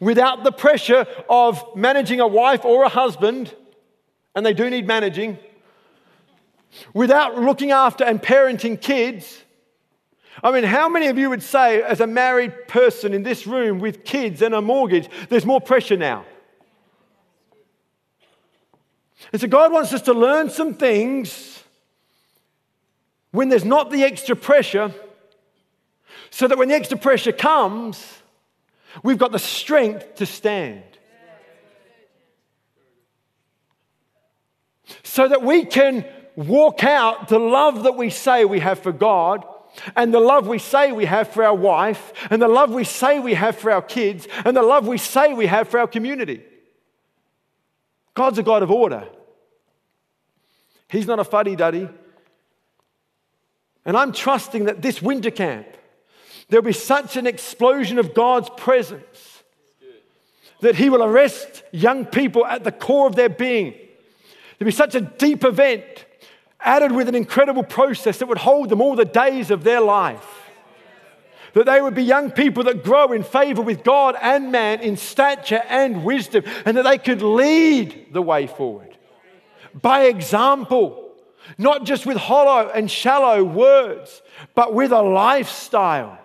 without 0.00 0.42
the 0.42 0.52
pressure 0.52 1.06
of 1.28 1.64
managing 1.76 2.20
a 2.20 2.26
wife 2.26 2.64
or 2.64 2.84
a 2.84 2.88
husband, 2.88 3.54
and 4.34 4.44
they 4.44 4.54
do 4.54 4.68
need 4.68 4.86
managing, 4.86 5.38
without 6.92 7.40
looking 7.40 7.70
after 7.70 8.04
and 8.04 8.20
parenting 8.20 8.80
kids. 8.80 9.44
I 10.42 10.52
mean, 10.52 10.64
how 10.64 10.88
many 10.88 11.08
of 11.08 11.18
you 11.18 11.30
would 11.30 11.42
say, 11.42 11.82
as 11.82 12.00
a 12.00 12.06
married 12.06 12.68
person 12.68 13.12
in 13.12 13.22
this 13.22 13.46
room 13.46 13.80
with 13.80 14.04
kids 14.04 14.42
and 14.42 14.54
a 14.54 14.60
mortgage, 14.60 15.08
there's 15.28 15.46
more 15.46 15.60
pressure 15.60 15.96
now? 15.96 16.24
And 19.32 19.40
so, 19.40 19.48
God 19.48 19.72
wants 19.72 19.92
us 19.92 20.02
to 20.02 20.12
learn 20.12 20.50
some 20.50 20.74
things 20.74 21.62
when 23.32 23.48
there's 23.48 23.64
not 23.64 23.90
the 23.90 24.04
extra 24.04 24.36
pressure, 24.36 24.94
so 26.30 26.46
that 26.48 26.56
when 26.56 26.68
the 26.68 26.74
extra 26.74 26.96
pressure 26.96 27.32
comes, 27.32 28.18
We've 29.02 29.18
got 29.18 29.32
the 29.32 29.38
strength 29.38 30.16
to 30.16 30.26
stand. 30.26 30.82
So 35.02 35.28
that 35.28 35.42
we 35.42 35.64
can 35.64 36.06
walk 36.34 36.84
out 36.84 37.28
the 37.28 37.38
love 37.38 37.82
that 37.82 37.96
we 37.96 38.10
say 38.10 38.44
we 38.44 38.60
have 38.60 38.78
for 38.78 38.92
God 38.92 39.44
and 39.96 40.12
the 40.12 40.20
love 40.20 40.46
we 40.46 40.58
say 40.58 40.92
we 40.92 41.04
have 41.04 41.28
for 41.28 41.44
our 41.44 41.54
wife 41.54 42.12
and 42.30 42.40
the 42.40 42.48
love 42.48 42.70
we 42.70 42.84
say 42.84 43.18
we 43.18 43.34
have 43.34 43.56
for 43.56 43.70
our 43.70 43.82
kids 43.82 44.26
and 44.44 44.56
the 44.56 44.62
love 44.62 44.86
we 44.86 44.98
say 44.98 45.34
we 45.34 45.46
have 45.46 45.68
for 45.68 45.80
our 45.80 45.86
community. 45.86 46.42
God's 48.14 48.38
a 48.38 48.42
God 48.42 48.62
of 48.62 48.70
order. 48.70 49.06
He's 50.88 51.06
not 51.06 51.18
a 51.18 51.24
fuddy 51.24 51.56
duddy. 51.56 51.88
And 53.84 53.96
I'm 53.96 54.12
trusting 54.12 54.64
that 54.64 54.82
this 54.82 55.00
winter 55.00 55.30
camp, 55.30 55.66
There'll 56.48 56.64
be 56.64 56.72
such 56.72 57.16
an 57.16 57.26
explosion 57.26 57.98
of 57.98 58.14
God's 58.14 58.48
presence 58.56 59.42
that 60.60 60.74
He 60.74 60.90
will 60.90 61.04
arrest 61.04 61.62
young 61.72 62.06
people 62.06 62.44
at 62.44 62.64
the 62.64 62.72
core 62.72 63.06
of 63.06 63.14
their 63.14 63.28
being. 63.28 63.72
There'll 64.58 64.68
be 64.68 64.72
such 64.72 64.94
a 64.94 65.00
deep 65.00 65.44
event 65.44 65.84
added 66.60 66.92
with 66.92 67.08
an 67.08 67.14
incredible 67.14 67.62
process 67.62 68.18
that 68.18 68.26
would 68.26 68.38
hold 68.38 68.68
them 68.68 68.80
all 68.80 68.96
the 68.96 69.04
days 69.04 69.50
of 69.50 69.64
their 69.64 69.80
life. 69.80 70.26
That 71.54 71.66
they 71.66 71.80
would 71.80 71.94
be 71.94 72.04
young 72.04 72.30
people 72.30 72.64
that 72.64 72.84
grow 72.84 73.12
in 73.12 73.22
favor 73.22 73.62
with 73.62 73.82
God 73.82 74.16
and 74.20 74.52
man 74.52 74.80
in 74.80 74.96
stature 74.96 75.62
and 75.68 76.04
wisdom, 76.04 76.44
and 76.64 76.76
that 76.76 76.84
they 76.84 76.98
could 76.98 77.22
lead 77.22 78.08
the 78.12 78.22
way 78.22 78.46
forward 78.46 78.96
by 79.82 80.04
example, 80.04 81.12
not 81.56 81.84
just 81.84 82.04
with 82.06 82.16
hollow 82.16 82.70
and 82.74 82.90
shallow 82.90 83.44
words, 83.44 84.22
but 84.54 84.74
with 84.74 84.92
a 84.92 85.02
lifestyle 85.02 86.18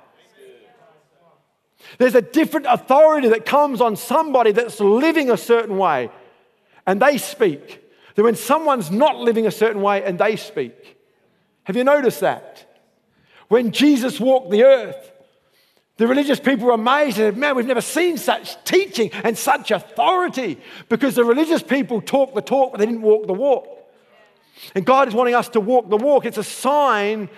there's 1.98 2.16
a 2.16 2.22
different 2.22 2.66
authority 2.70 3.30
that 3.30 3.46
comes 3.46 3.82
on 3.82 3.96
somebody 3.96 4.52
that's 4.52 4.80
living 4.80 5.30
a 5.30 5.38
certain 5.38 5.78
way 5.78 6.10
and 6.86 7.02
they 7.02 7.18
speak 7.18 7.83
than 8.16 8.26
when 8.26 8.36
someone's 8.36 8.92
not 8.92 9.18
living 9.18 9.48
a 9.48 9.52
certain 9.52 9.82
way 9.82 10.04
and 10.04 10.20
they 10.20 10.36
speak. 10.36 10.98
Have 11.64 11.76
you 11.76 11.84
noticed 11.84 12.20
that? 12.20 12.70
When 13.48 13.72
Jesus 13.72 14.20
walked 14.20 14.52
the 14.52 14.64
earth, 14.64 15.12
the 15.98 16.08
religious 16.08 16.40
people 16.40 16.68
were 16.68 16.74
amazed 16.74 17.20
and 17.20 17.34
said, 17.34 17.38
Man, 17.38 17.56
we've 17.56 17.66
never 17.66 17.82
seen 17.82 18.18
such 18.18 18.62
teaching 18.64 19.12
and 19.24 19.38
such 19.38 19.72
authority 19.72 20.60
because 20.90 21.16
the 21.16 21.24
religious 21.24 21.62
people 21.62 22.02
talk 22.02 22.34
the 22.34 22.42
talk, 22.42 22.72
but 22.72 22.80
they 22.80 22.86
didn't 22.86 23.04
walk 23.04 23.28
the 23.28 23.34
walk. 23.34 23.68
And 24.76 24.86
God 24.86 25.08
is 25.08 25.14
wanting 25.14 25.36
us 25.36 25.50
to 25.50 25.60
walk 25.60 25.90
the 25.90 25.98
walk. 25.98 26.26
It's 26.26 26.38
a 26.38 26.44
sign 26.44 27.30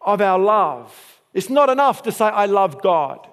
of 0.00 0.20
our 0.20 0.38
love. 0.38 0.94
It's 1.32 1.50
not 1.50 1.68
enough 1.70 2.02
to 2.04 2.12
say, 2.12 2.26
I 2.26 2.46
love 2.46 2.80
God. 2.80 3.26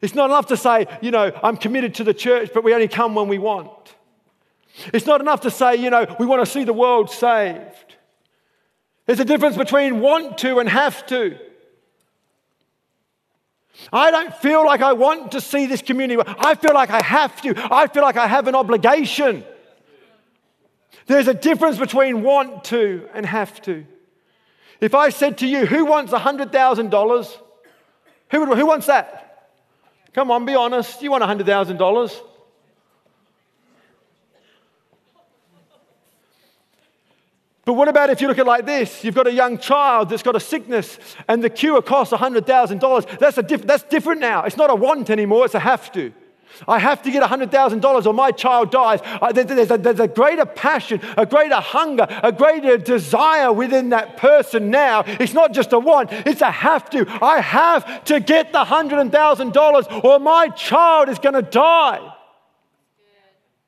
It's 0.00 0.14
not 0.14 0.26
enough 0.26 0.46
to 0.46 0.56
say, 0.56 0.86
you 1.00 1.10
know, 1.10 1.32
I'm 1.42 1.56
committed 1.56 1.94
to 1.96 2.04
the 2.04 2.14
church, 2.14 2.50
but 2.52 2.64
we 2.64 2.74
only 2.74 2.88
come 2.88 3.14
when 3.14 3.28
we 3.28 3.38
want. 3.38 3.93
It's 4.92 5.06
not 5.06 5.20
enough 5.20 5.42
to 5.42 5.50
say, 5.50 5.76
you 5.76 5.90
know, 5.90 6.06
we 6.18 6.26
want 6.26 6.44
to 6.44 6.50
see 6.50 6.64
the 6.64 6.72
world 6.72 7.10
saved. 7.10 7.96
There's 9.06 9.20
a 9.20 9.24
difference 9.24 9.56
between 9.56 10.00
want 10.00 10.38
to 10.38 10.58
and 10.58 10.68
have 10.68 11.06
to. 11.06 11.38
I 13.92 14.10
don't 14.10 14.34
feel 14.34 14.64
like 14.64 14.80
I 14.80 14.92
want 14.92 15.32
to 15.32 15.40
see 15.40 15.66
this 15.66 15.82
community. 15.82 16.22
I 16.26 16.54
feel 16.54 16.74
like 16.74 16.90
I 16.90 17.02
have 17.02 17.40
to. 17.42 17.54
I 17.72 17.86
feel 17.86 18.02
like 18.02 18.16
I 18.16 18.26
have 18.26 18.48
an 18.48 18.54
obligation. 18.54 19.44
There's 21.06 21.28
a 21.28 21.34
difference 21.34 21.78
between 21.78 22.22
want 22.22 22.64
to 22.64 23.08
and 23.12 23.26
have 23.26 23.60
to. 23.62 23.84
If 24.80 24.94
I 24.94 25.10
said 25.10 25.38
to 25.38 25.46
you, 25.46 25.66
who 25.66 25.84
wants 25.84 26.12
$100,000? 26.12 27.38
Who, 28.30 28.54
who 28.54 28.66
wants 28.66 28.86
that? 28.86 29.50
Come 30.12 30.30
on, 30.30 30.44
be 30.44 30.54
honest. 30.54 31.02
You 31.02 31.10
want 31.10 31.24
$100,000? 31.24 32.20
But 37.64 37.74
what 37.74 37.88
about 37.88 38.10
if 38.10 38.20
you 38.20 38.28
look 38.28 38.38
at 38.38 38.46
like 38.46 38.66
this? 38.66 39.02
You've 39.04 39.14
got 39.14 39.26
a 39.26 39.32
young 39.32 39.56
child 39.58 40.10
that's 40.10 40.22
got 40.22 40.36
a 40.36 40.40
sickness 40.40 40.98
and 41.28 41.42
the 41.42 41.48
cure 41.48 41.80
costs 41.80 42.12
$100,000. 42.12 43.18
That's, 43.18 43.38
a 43.38 43.42
diff- 43.42 43.66
that's 43.66 43.84
different 43.84 44.20
now. 44.20 44.44
It's 44.44 44.56
not 44.56 44.70
a 44.70 44.74
want 44.74 45.08
anymore, 45.08 45.46
it's 45.46 45.54
a 45.54 45.60
have 45.60 45.90
to. 45.92 46.12
I 46.68 46.78
have 46.78 47.02
to 47.02 47.10
get 47.10 47.22
$100,000 47.22 48.06
or 48.06 48.12
my 48.12 48.30
child 48.30 48.70
dies. 48.70 49.00
There's 49.32 49.70
a, 49.70 49.78
there's 49.78 49.98
a 49.98 50.06
greater 50.06 50.46
passion, 50.46 51.00
a 51.16 51.26
greater 51.26 51.56
hunger, 51.56 52.06
a 52.22 52.30
greater 52.30 52.76
desire 52.76 53.52
within 53.52 53.88
that 53.88 54.18
person 54.18 54.70
now. 54.70 55.02
It's 55.06 55.32
not 55.32 55.52
just 55.52 55.72
a 55.72 55.78
want, 55.78 56.12
it's 56.12 56.42
a 56.42 56.50
have 56.50 56.90
to. 56.90 57.06
I 57.22 57.40
have 57.40 58.04
to 58.04 58.20
get 58.20 58.52
the 58.52 58.64
$100,000 58.64 60.04
or 60.04 60.18
my 60.20 60.48
child 60.48 61.08
is 61.08 61.18
going 61.18 61.34
to 61.34 61.42
die. 61.42 62.14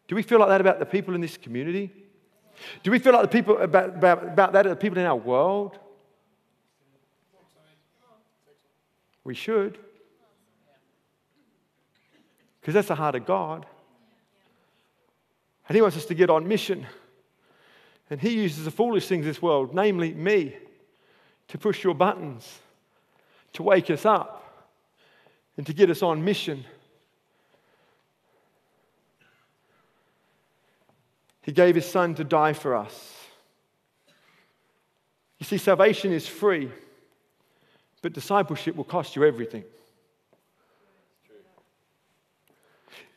Do 0.07 0.15
we 0.15 0.23
feel 0.23 0.39
like 0.39 0.51
that 0.51 0.61
about 0.61 0.79
the 0.79 0.87
people 0.87 1.15
in 1.15 1.21
this 1.21 1.37
community? 1.37 1.93
Do 2.83 2.91
we 2.91 2.99
feel 2.99 3.13
like 3.13 3.23
the 3.23 3.29
people 3.29 3.59
about, 3.59 3.97
about, 3.97 4.25
about 4.25 4.53
that 4.53 4.65
the 4.65 4.77
people 4.77 4.99
in 4.99 5.07
our 5.07 5.17
world? 5.17 5.79
We 9.25 9.35
should. 9.35 9.79
Because 12.61 12.75
that's 12.75 12.89
the 12.89 12.95
heart 12.95 13.15
of 13.15 13.27
God. 13.27 13.67
And 15.69 15.75
He 15.75 15.83
wants 15.83 15.97
us 15.97 16.05
to 16.07 16.15
get 16.15 16.31
on 16.31 16.47
mission. 16.47 16.87
And 18.09 18.21
He 18.21 18.31
uses 18.31 18.65
the 18.65 18.71
foolish 18.71 19.09
things 19.09 19.27
of 19.27 19.35
this 19.35 19.43
world, 19.43 19.75
namely 19.75 20.15
me, 20.15 20.57
to 21.49 21.59
push 21.59 21.83
your 21.83 21.95
buttons, 21.95 22.61
to 23.55 23.63
wake 23.63 23.91
us 23.91 24.05
up, 24.05 24.73
and 25.57 25.67
to 25.67 25.73
get 25.73 25.91
us 25.91 26.03
on 26.03 26.25
mission. 26.25 26.65
He 31.47 31.53
gave 31.53 31.77
His 31.77 31.87
Son 31.87 32.13
to 32.17 32.25
die 32.25 32.53
for 32.53 32.75
us. 32.75 33.15
You 35.39 35.47
see, 35.47 35.59
salvation 35.59 36.13
is 36.13 36.27
free. 36.27 36.71
But 38.03 38.13
discipleship 38.13 38.75
will 38.75 38.85
cost 38.85 39.15
you 39.15 39.25
everything. 39.25 39.63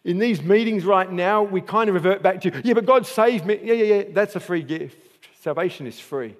In 0.06 0.20
these 0.20 0.44
meetings 0.44 0.86
right 0.86 1.12
now, 1.12 1.42
we 1.42 1.60
kind 1.60 1.90
of 1.90 1.96
revert 1.96 2.22
back 2.22 2.40
to, 2.42 2.62
yeah, 2.64 2.74
but 2.74 2.86
God 2.86 3.08
saved 3.08 3.46
me. 3.48 3.60
Yeah, 3.64 3.74
yeah, 3.74 3.96
yeah, 3.96 4.04
that's 4.12 4.36
a 4.36 4.40
free 4.40 4.64
gift. 4.64 4.98
Salvation 5.42 5.88
is 5.88 6.00
free. 6.00 6.36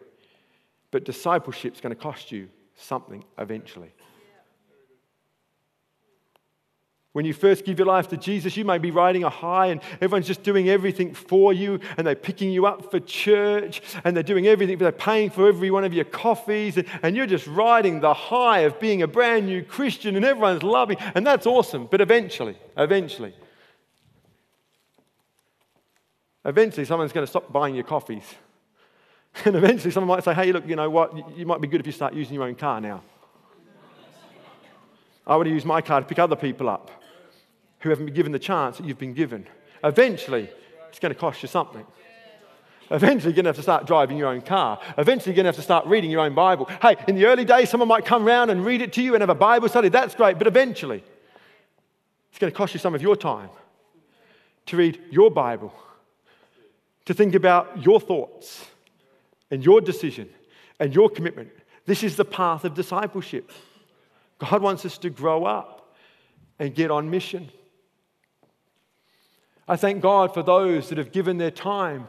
But 0.92 1.06
discipleship 1.06 1.74
is 1.74 1.82
going 1.82 1.96
to 1.96 2.02
cost 2.02 2.32
you 2.32 2.50
something 2.76 3.24
eventually. 3.40 3.92
When 7.20 7.26
you 7.26 7.34
first 7.34 7.66
give 7.66 7.78
your 7.78 7.86
life 7.86 8.08
to 8.12 8.16
Jesus, 8.16 8.56
you 8.56 8.64
may 8.64 8.78
be 8.78 8.92
riding 8.92 9.26
a 9.26 9.30
high 9.30 9.66
and 9.66 9.82
everyone's 10.00 10.26
just 10.26 10.42
doing 10.42 10.70
everything 10.70 11.14
for 11.14 11.52
you 11.52 11.82
and 11.98 12.08
they're 12.08 12.16
picking 12.16 12.50
you 12.50 12.66
up 12.66 12.90
for 12.92 13.02
church 13.02 13.82
and 14.06 14.16
they're 14.16 14.24
doing 14.24 14.48
everything, 14.48 14.78
they're 14.78 14.94
paying 14.94 15.30
for 15.30 15.50
every 15.50 15.70
one 15.70 15.84
of 15.84 15.94
your 15.94 16.06
coffees 16.06 16.78
and, 16.78 16.88
and 17.04 17.18
you're 17.18 17.26
just 17.26 17.46
riding 17.48 18.00
the 18.00 18.14
high 18.14 18.60
of 18.60 18.80
being 18.80 19.02
a 19.02 19.08
brand 19.08 19.48
new 19.48 19.62
Christian 19.62 20.16
and 20.16 20.24
everyone's 20.24 20.64
loving 20.64 20.96
and 21.14 21.28
that's 21.28 21.46
awesome. 21.46 21.88
But 21.88 22.00
eventually, 22.00 22.58
eventually, 22.78 23.34
eventually 26.46 26.86
someone's 26.86 27.12
going 27.12 27.26
to 27.26 27.30
stop 27.30 27.52
buying 27.52 27.76
your 27.76 27.84
coffees. 27.84 28.24
And 29.44 29.58
eventually 29.58 29.92
someone 29.92 30.16
might 30.16 30.24
say, 30.24 30.34
hey, 30.34 30.54
look, 30.54 30.66
you 30.66 30.78
know 30.78 30.90
what? 30.90 31.38
You 31.38 31.46
might 31.46 31.60
be 31.60 31.68
good 31.68 31.82
if 31.82 31.86
you 31.86 31.92
start 31.92 32.14
using 32.14 32.36
your 32.36 32.46
own 32.46 32.56
car 32.56 32.80
now. 32.80 33.04
I 35.28 35.36
want 35.36 35.48
to 35.48 35.54
use 35.54 35.66
my 35.66 35.82
car 35.82 36.00
to 36.00 36.06
pick 36.06 36.18
other 36.18 36.38
people 36.38 36.70
up 36.70 36.99
who 37.80 37.90
haven't 37.90 38.06
been 38.06 38.16
given 38.16 38.32
the 38.32 38.40
chance 38.40 38.78
that 38.78 38.86
you've 38.86 39.00
been 39.00 39.14
given. 39.14 39.48
Eventually, 39.84 40.50
it's 40.90 41.00
going 41.00 41.14
to 41.14 41.20
cost 41.20 41.42
you 41.42 41.48
something. 41.48 41.86
Eventually, 42.92 43.32
you're 43.32 43.36
going 43.36 43.46
to 43.46 43.50
have 43.50 43.56
to 43.56 43.62
start 43.62 43.86
driving 43.86 44.18
your 44.18 44.30
own 44.30 44.42
car. 44.42 44.80
Eventually, 44.98 45.32
you're 45.32 45.36
going 45.36 45.46
to 45.46 45.50
have 45.50 45.56
to 45.56 45.62
start 45.62 45.86
reading 45.86 46.10
your 46.10 46.22
own 46.22 46.34
Bible. 46.34 46.68
Hey, 46.82 46.96
in 47.08 47.16
the 47.16 47.26
early 47.26 47.46
days, 47.46 47.70
someone 47.70 47.88
might 47.88 48.04
come 48.04 48.26
around 48.26 48.50
and 48.50 48.66
read 48.66 48.82
it 48.82 48.94
to 48.94 49.04
you 49.04 49.14
and 49.14 49.22
have 49.22 49.30
a 49.30 49.36
Bible 49.36 49.70
study. 49.70 49.90
That's 49.90 50.16
great. 50.16 50.38
But 50.40 50.48
eventually, 50.48 51.04
it's 52.32 52.40
going 52.40 52.52
to 52.52 52.58
cost 52.58 52.74
you 52.74 52.80
some 52.80 52.96
of 52.96 53.02
your 53.02 53.16
time 53.16 53.50
to 54.66 54.78
read 54.78 55.00
your 55.12 55.30
Bible, 55.30 55.74
to 57.06 57.14
think 57.14 57.36
about 57.36 57.84
your 57.84 58.00
thoughts 58.00 58.66
and 59.52 59.64
your 59.64 59.82
decision 59.82 60.30
and 60.80 60.94
your 60.94 61.10
commitment. 61.10 61.50
This 61.86 62.04
is 62.04 62.16
the 62.16 62.26
path 62.26 62.66
of 62.66 62.74
discipleship. 62.74 63.52
God 64.40 64.62
wants 64.62 64.86
us 64.86 64.98
to 65.00 65.10
grow 65.10 65.46
up 65.46 65.96
and 66.58 66.74
get 66.74 66.92
on 66.92 67.10
mission. 67.10 67.52
I 69.70 69.76
thank 69.76 70.02
God 70.02 70.34
for 70.34 70.42
those 70.42 70.90
that 70.90 70.98
have 70.98 71.12
given 71.12 71.38
their 71.38 71.52
time 71.52 72.08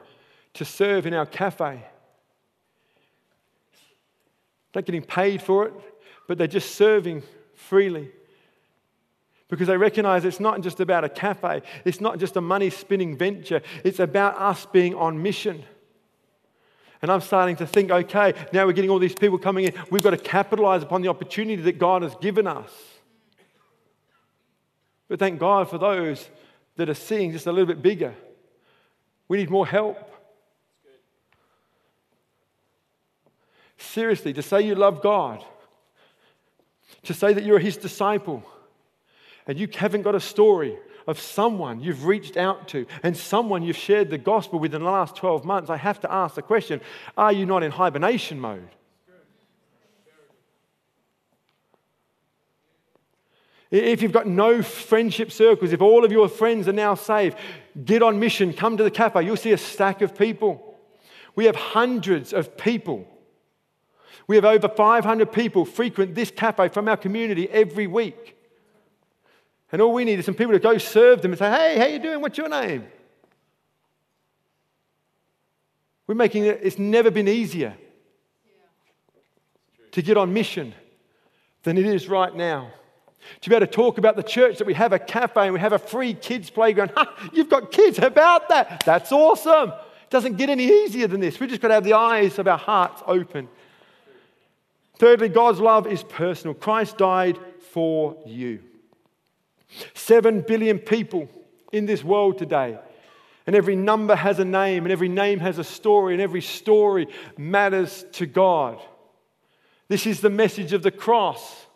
to 0.55 0.65
serve 0.65 1.05
in 1.05 1.13
our 1.13 1.27
cafe. 1.27 1.85
They're 4.73 4.81
not 4.81 4.87
getting 4.87 5.03
paid 5.03 5.43
for 5.43 5.67
it, 5.67 5.75
but 6.27 6.39
they're 6.39 6.47
just 6.47 6.75
serving 6.75 7.23
freely. 7.55 8.11
Because 9.49 9.67
they 9.67 9.77
recognize 9.77 10.25
it's 10.25 10.41
not 10.41 10.63
just 10.63 10.81
about 10.81 11.05
a 11.05 11.11
cafe, 11.11 11.61
it's 11.85 12.01
not 12.01 12.19
just 12.19 12.37
a 12.37 12.41
money 12.41 12.71
spinning 12.71 13.19
venture, 13.19 13.61
it's 13.85 13.99
about 13.99 14.41
us 14.41 14.65
being 14.65 14.95
on 14.95 15.23
mission. 15.23 15.63
And 17.03 17.11
I'm 17.11 17.21
starting 17.21 17.57
to 17.57 17.67
think, 17.67 17.91
okay, 17.91 18.33
now 18.55 18.65
we're 18.65 18.73
getting 18.73 18.91
all 18.91 18.99
these 18.99 19.15
people 19.15 19.37
coming 19.37 19.67
in. 19.67 19.75
We've 19.91 20.03
got 20.03 20.11
to 20.11 20.17
capitalize 20.17 20.83
upon 20.83 21.03
the 21.03 21.09
opportunity 21.09 21.61
that 21.63 21.79
God 21.79 22.03
has 22.03 22.15
given 22.23 22.47
us. 22.47 22.71
But 25.09 25.19
thank 25.19 25.39
God 25.39 25.69
for 25.69 25.77
those 25.77 26.31
that 26.81 26.89
are 26.89 26.95
seeing 26.95 27.31
just 27.31 27.47
a 27.47 27.53
little 27.53 27.67
bit 27.67 27.83
bigger. 27.83 28.15
We 29.29 29.37
need 29.37 29.51
more 29.51 29.67
help. 29.67 29.99
Seriously, 33.77 34.33
to 34.33 34.41
say 34.41 34.63
you 34.63 34.75
love 34.75 35.03
God, 35.03 35.45
to 37.03 37.13
say 37.13 37.35
that 37.35 37.45
you're 37.45 37.59
His 37.59 37.77
disciple, 37.77 38.43
and 39.47 39.59
you 39.59 39.69
haven't 39.75 40.03
got 40.03 40.15
a 40.15 40.21
story 40.21 40.75
of 41.07 41.21
someone 41.21 41.81
you've 41.81 42.07
reached 42.07 42.39
out 42.39 42.69
to 42.69 42.87
and 43.03 43.15
someone 43.15 43.63
you've 43.63 43.77
shared 43.77 44.09
the 44.09 44.17
gospel 44.17 44.59
with 44.59 44.75
in 44.75 44.83
the 44.83 44.91
last 44.91 45.17
12 45.17 45.45
months, 45.45 45.69
I 45.69 45.77
have 45.77 46.01
to 46.01 46.11
ask 46.11 46.35
the 46.35 46.43
question 46.43 46.81
are 47.15 47.33
you 47.33 47.45
not 47.45 47.63
in 47.63 47.73
hibernation 47.73 48.41
mode? 48.41 48.71
If 53.71 54.03
you've 54.03 54.13
got 54.13 54.27
no 54.27 54.63
friendship 54.63 55.31
circles, 55.31 55.73
if 55.73 55.81
all 55.81 56.05
of 56.05 56.11
your 56.11 56.29
friends 56.29 56.67
are 56.67 56.73
now 56.73 56.95
saved, 56.95 57.37
get 57.85 58.03
on 58.03 58.19
mission, 58.19 58.53
come 58.53 58.77
to 58.77 58.83
the 58.83 58.91
cafe. 58.91 59.25
You'll 59.25 59.37
see 59.37 59.53
a 59.53 59.59
stack 59.59 60.03
of 60.03 60.19
people. 60.19 60.77
We 61.37 61.45
have 61.45 61.55
hundreds 61.55 62.33
of 62.33 62.57
people. 62.57 63.07
We 64.27 64.37
have 64.37 64.45
over 64.45 64.69
500 64.69 65.33
people 65.33 65.65
frequent 65.65 66.15
this 66.15 66.31
cafe 66.31 66.69
from 66.69 66.89
our 66.89 66.97
community 66.97 67.49
every 67.49 67.87
week. 67.87 68.37
And 69.73 69.81
all 69.81 69.93
we 69.93 70.05
need 70.05 70.19
is 70.19 70.25
some 70.25 70.35
people 70.35 70.53
to 70.53 70.59
go 70.59 70.79
serve 70.79 71.23
them 71.23 71.31
and 71.31 71.39
say, 71.39 71.51
hey, 71.51 71.79
how 71.79 71.87
you 71.87 72.01
doing? 72.01 72.21
What's 72.21 72.39
your 72.39 72.49
name? 72.49 72.87
We're 76.09 76.17
making 76.17 76.45
it, 76.45 76.59
it's 76.63 76.79
never 76.79 77.09
been 77.13 77.29
easier 77.29 77.77
to 79.93 80.03
get 80.03 80.17
on 80.17 80.33
mission 80.33 80.75
than 81.63 81.79
it 81.79 81.87
is 81.87 82.09
right 82.09 82.35
now. 82.35 82.73
To 83.43 83.51
be 83.51 83.57
able 83.57 83.67
to 83.67 83.73
talk 83.73 83.99
about 83.99 84.17
the 84.17 84.23
church 84.23 84.59
that 84.59 84.67
we 84.67 84.75
have 84.75 84.93
a 84.93 84.99
cafe 84.99 85.45
and 85.45 85.55
we 85.55 85.61
have 85.61 85.73
a 85.73 85.79
free 85.79 86.15
kids 86.15 86.51
playground. 86.51 86.93
You've 87.33 87.49
got 87.49 87.71
kids, 87.71 87.99
about 87.99 88.49
that? 88.49 88.83
That's 88.85 89.13
awesome. 89.13 89.71
It 89.71 90.11
doesn't 90.11 90.37
get 90.37 90.51
any 90.51 90.67
easier 90.67 91.07
than 91.07 91.21
this. 91.21 91.39
We've 91.39 91.49
just 91.49 91.63
got 91.63 91.69
to 91.69 91.75
have 91.75 91.85
the 91.85 91.95
eyes 91.95 92.39
of 92.39 92.49
our 92.49 92.59
hearts 92.59 93.03
open. 93.07 93.49
Thirdly, 94.99 95.29
God's 95.29 95.61
love 95.61 95.87
is 95.87 96.03
personal. 96.03 96.55
Christ 96.55 96.99
died 96.99 97.39
for 97.73 98.17
you. 98.27 98.61
Seven 99.95 100.43
billion 100.43 100.79
people 100.79 101.29
in 101.73 101.87
this 101.87 102.03
world 102.03 102.39
today. 102.39 102.79
And 103.47 103.57
every 103.57 103.77
number 103.77 104.15
has 104.15 104.39
a 104.39 104.45
name, 104.45 104.85
and 104.85 104.93
every 104.93 105.09
name 105.09 105.41
has 105.41 105.59
a 105.59 105.65
story, 105.65 106.13
and 106.13 106.21
every 106.21 106.43
story 106.43 107.07
matters 107.39 108.05
to 108.13 108.27
God. 108.27 108.79
This 109.89 110.07
is 110.07 110.21
the 110.21 110.31
message 110.31 110.73
of 110.73 110.83
the 110.83 110.91
cross 110.91 111.67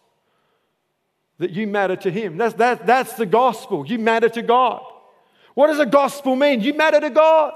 that 1.39 1.51
you 1.51 1.67
matter 1.67 1.97
to 1.97 2.11
Him. 2.11 2.37
That's, 2.37 2.55
that, 2.55 2.87
that's 2.87 3.15
the 3.15 3.27
gospel. 3.27 3.87
You 3.87 3.99
matter 3.99 4.29
to 4.29 4.43
God. 4.43 4.83
What 5.55 5.69
does 5.69 5.79
a 5.79 5.87
gospel 5.87 6.37
mean? 6.37 6.61
You 6.61 6.75
matter 6.75 7.01
to 7.01 7.11
God. 7.11 7.55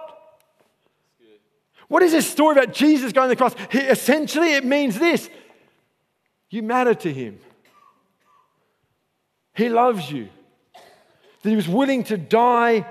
What 1.88 2.02
is 2.02 2.12
this 2.12 2.30
story 2.30 2.52
about 2.52 2.74
Jesus 2.74 3.12
going 3.12 3.28
to 3.28 3.34
the 3.34 3.36
cross? 3.36 3.54
He, 3.70 3.78
essentially, 3.78 4.54
it 4.54 4.64
means 4.64 4.98
this 4.98 5.28
you 6.50 6.62
matter 6.62 6.94
to 6.94 7.12
Him. 7.12 7.40
He 9.54 9.68
loves 9.68 10.10
you, 10.10 10.28
that 11.42 11.50
He 11.50 11.56
was 11.56 11.68
willing 11.68 12.04
to 12.04 12.16
die 12.16 12.86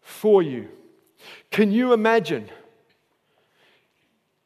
for 0.00 0.42
you. 0.42 0.68
Can 1.50 1.72
you 1.72 1.92
imagine 1.92 2.48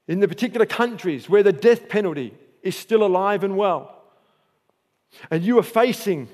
in 0.06 0.20
the 0.20 0.28
particular 0.28 0.66
countries 0.66 1.28
where 1.28 1.42
the 1.42 1.52
death 1.52 1.88
penalty 1.88 2.34
is 2.62 2.76
still 2.76 3.04
alive 3.04 3.44
and 3.44 3.56
well? 3.56 4.01
And 5.30 5.42
you 5.42 5.58
are 5.58 5.62
facing 5.62 6.28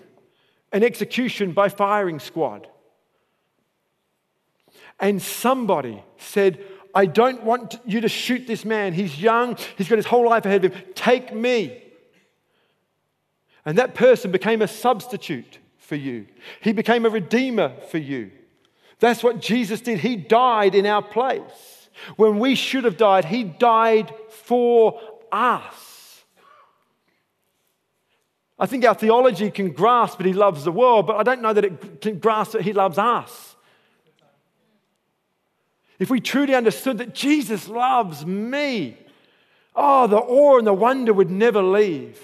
an 0.72 0.82
execution 0.82 1.52
by 1.52 1.68
firing 1.68 2.18
squad, 2.20 2.68
and 5.00 5.22
somebody 5.22 6.02
said, 6.16 6.58
I 6.94 7.06
don't 7.06 7.44
want 7.44 7.78
you 7.84 8.00
to 8.00 8.08
shoot 8.08 8.46
this 8.46 8.64
man. 8.64 8.92
He's 8.92 9.20
young, 9.20 9.56
he's 9.76 9.88
got 9.88 9.96
his 9.96 10.06
whole 10.06 10.28
life 10.28 10.44
ahead 10.46 10.64
of 10.64 10.74
him. 10.74 10.82
Take 10.94 11.34
me. 11.34 11.82
And 13.64 13.78
that 13.78 13.94
person 13.94 14.30
became 14.30 14.62
a 14.62 14.68
substitute 14.68 15.58
for 15.78 15.96
you, 15.96 16.26
He 16.60 16.72
became 16.72 17.06
a 17.06 17.10
redeemer 17.10 17.72
for 17.90 17.98
you. 17.98 18.30
That's 19.00 19.22
what 19.22 19.40
Jesus 19.40 19.80
did. 19.80 20.00
He 20.00 20.16
died 20.16 20.74
in 20.74 20.84
our 20.84 21.02
place. 21.02 21.88
When 22.16 22.38
we 22.38 22.56
should 22.56 22.84
have 22.84 22.96
died, 22.96 23.24
He 23.24 23.44
died 23.44 24.12
for 24.30 25.00
us. 25.32 25.87
I 28.58 28.66
think 28.66 28.84
our 28.84 28.94
theology 28.94 29.50
can 29.50 29.70
grasp 29.70 30.18
that 30.18 30.26
He 30.26 30.32
loves 30.32 30.64
the 30.64 30.72
world, 30.72 31.06
but 31.06 31.16
I 31.16 31.22
don't 31.22 31.42
know 31.42 31.52
that 31.52 31.64
it 31.64 32.00
can 32.00 32.18
grasp 32.18 32.52
that 32.52 32.62
He 32.62 32.72
loves 32.72 32.98
us. 32.98 33.56
If 35.98 36.10
we 36.10 36.20
truly 36.20 36.54
understood 36.54 36.98
that 36.98 37.14
Jesus 37.14 37.68
loves 37.68 38.24
me, 38.26 38.96
oh, 39.74 40.06
the 40.06 40.16
awe 40.16 40.58
and 40.58 40.66
the 40.66 40.72
wonder 40.72 41.12
would 41.12 41.30
never 41.30 41.62
leave. 41.62 42.20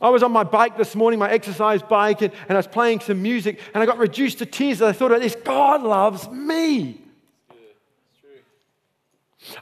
I 0.00 0.10
was 0.10 0.22
on 0.22 0.30
my 0.30 0.44
bike 0.44 0.76
this 0.76 0.94
morning, 0.94 1.18
my 1.18 1.30
exercise 1.30 1.82
bike, 1.82 2.22
and, 2.22 2.32
and 2.48 2.52
I 2.52 2.56
was 2.56 2.68
playing 2.68 3.00
some 3.00 3.20
music, 3.20 3.60
and 3.74 3.82
I 3.82 3.86
got 3.86 3.98
reduced 3.98 4.38
to 4.38 4.46
tears 4.46 4.80
as 4.80 4.88
I 4.88 4.92
thought 4.92 5.10
about 5.10 5.20
this. 5.20 5.34
God 5.34 5.82
loves 5.82 6.28
me. 6.30 7.01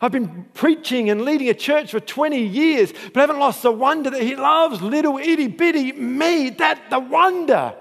I've 0.01 0.13
been 0.13 0.47
preaching 0.55 1.11
and 1.11 1.23
leading 1.23 1.49
a 1.49 1.55
church 1.55 1.91
for 1.91 2.01
20 2.01 2.39
years, 2.39 2.93
but 2.93 3.17
I 3.17 3.21
haven't 3.21 3.39
lost 3.39 3.63
the 3.63 3.73
wonder 3.73 4.11
that 4.11 4.23
He 4.23 4.37
loves 4.37 4.83
little 4.83 5.19
itty 5.19 5.49
bitty 5.49 5.93
me. 5.93 6.51
That 6.51 6.91
the 6.91 7.01
wonder 7.01 7.75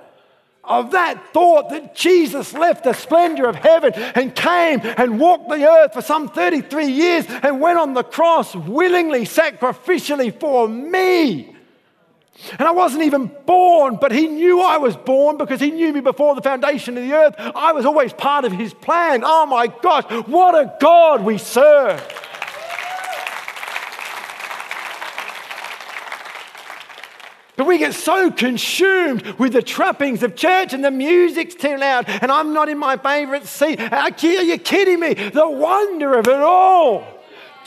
of 0.64 0.92
that 0.92 1.34
thought 1.34 1.70
that 1.72 1.96
Jesus 1.96 2.54
left 2.54 2.84
the 2.84 2.94
splendor 2.94 3.48
of 3.48 3.56
heaven 3.56 3.94
and 3.96 4.36
came 4.36 4.82
and 4.84 5.20
walked 5.20 5.50
the 5.50 5.68
earth 5.68 5.94
for 5.94 6.02
some 6.02 6.30
33 6.30 6.86
years 6.86 7.26
and 7.28 7.60
went 7.60 7.80
on 7.80 7.94
the 7.94 8.04
cross 8.04 8.56
willingly, 8.56 9.26
sacrificially 9.26 10.38
for 10.40 10.68
me. 10.68 11.56
And 12.58 12.62
I 12.62 12.72
wasn't 12.72 13.04
even 13.04 13.32
born, 13.46 13.98
but 14.00 14.12
he 14.12 14.28
knew 14.28 14.62
I 14.62 14.78
was 14.78 14.96
born 14.96 15.38
because 15.38 15.60
he 15.60 15.72
knew 15.72 15.94
me 15.94 16.00
before 16.00 16.36
the 16.36 16.42
foundation 16.42 16.98
of 16.98 17.04
the 17.04 17.14
earth. 17.14 17.36
I 17.38 17.74
was 17.74 17.86
always 17.86 18.14
part 18.14 18.46
of 18.46 18.52
his 18.52 18.74
plan. 18.74 19.24
Oh 19.26 19.46
my 19.46 19.68
gosh, 19.68 20.06
what 20.28 20.56
a 20.56 20.74
God 20.80 21.24
we 21.24 21.38
serve! 21.38 22.02
But 27.60 27.68
we 27.68 27.78
get 27.78 27.94
so 27.94 28.32
consumed 28.32 29.22
with 29.38 29.52
the 29.52 29.62
trappings 29.62 30.24
of 30.24 30.34
church 30.34 30.72
and 30.72 30.82
the 30.82 30.92
music's 30.92 31.56
too 31.56 31.76
loud 31.76 32.06
and 32.08 32.32
I'm 32.32 32.54
not 32.54 32.70
in 32.70 32.78
my 32.78 32.96
favorite 32.96 33.46
seat. 33.48 33.82
Are 33.82 34.10
you 34.18 34.58
kidding 34.58 35.02
me? 35.02 35.14
The 35.14 35.50
wonder 35.50 36.18
of 36.18 36.30
it 36.30 36.40
all. 36.40 37.06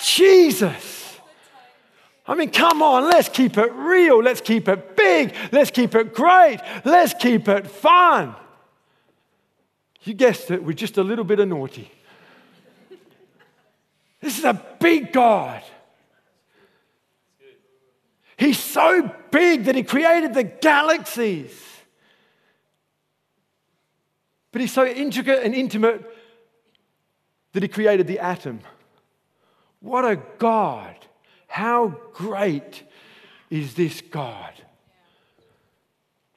Jesus. 0.02 1.01
I 2.26 2.34
mean, 2.34 2.50
come 2.50 2.82
on, 2.82 3.04
let's 3.04 3.28
keep 3.28 3.58
it 3.58 3.72
real. 3.72 4.22
Let's 4.22 4.40
keep 4.40 4.68
it 4.68 4.96
big. 4.96 5.34
Let's 5.50 5.70
keep 5.70 5.94
it 5.94 6.14
great. 6.14 6.60
Let's 6.84 7.14
keep 7.14 7.48
it 7.48 7.66
fun. 7.66 8.36
You 10.02 10.14
guessed 10.14 10.50
it, 10.50 10.62
we're 10.62 10.72
just 10.72 10.98
a 10.98 11.02
little 11.02 11.24
bit 11.24 11.40
of 11.40 11.48
naughty. 11.48 11.90
This 14.20 14.38
is 14.38 14.44
a 14.44 14.54
big 14.78 15.12
God. 15.12 15.62
He's 18.36 18.58
so 18.58 19.14
big 19.30 19.64
that 19.64 19.74
he 19.74 19.82
created 19.82 20.34
the 20.34 20.44
galaxies. 20.44 21.52
But 24.52 24.60
he's 24.60 24.72
so 24.72 24.86
intricate 24.86 25.42
and 25.42 25.54
intimate 25.54 26.04
that 27.52 27.62
he 27.62 27.68
created 27.68 28.06
the 28.06 28.18
atom. 28.18 28.60
What 29.80 30.04
a 30.04 30.16
God! 30.38 30.96
How 31.52 31.94
great 32.14 32.82
is 33.50 33.74
this 33.74 34.00
God? 34.00 34.54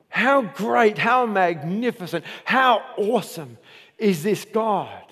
How 0.10 0.42
great, 0.42 0.98
how 0.98 1.26
magnificent, 1.26 2.26
how 2.44 2.84
awesome 2.98 3.58
is 3.98 4.24
this 4.24 4.44
God? 4.44 5.06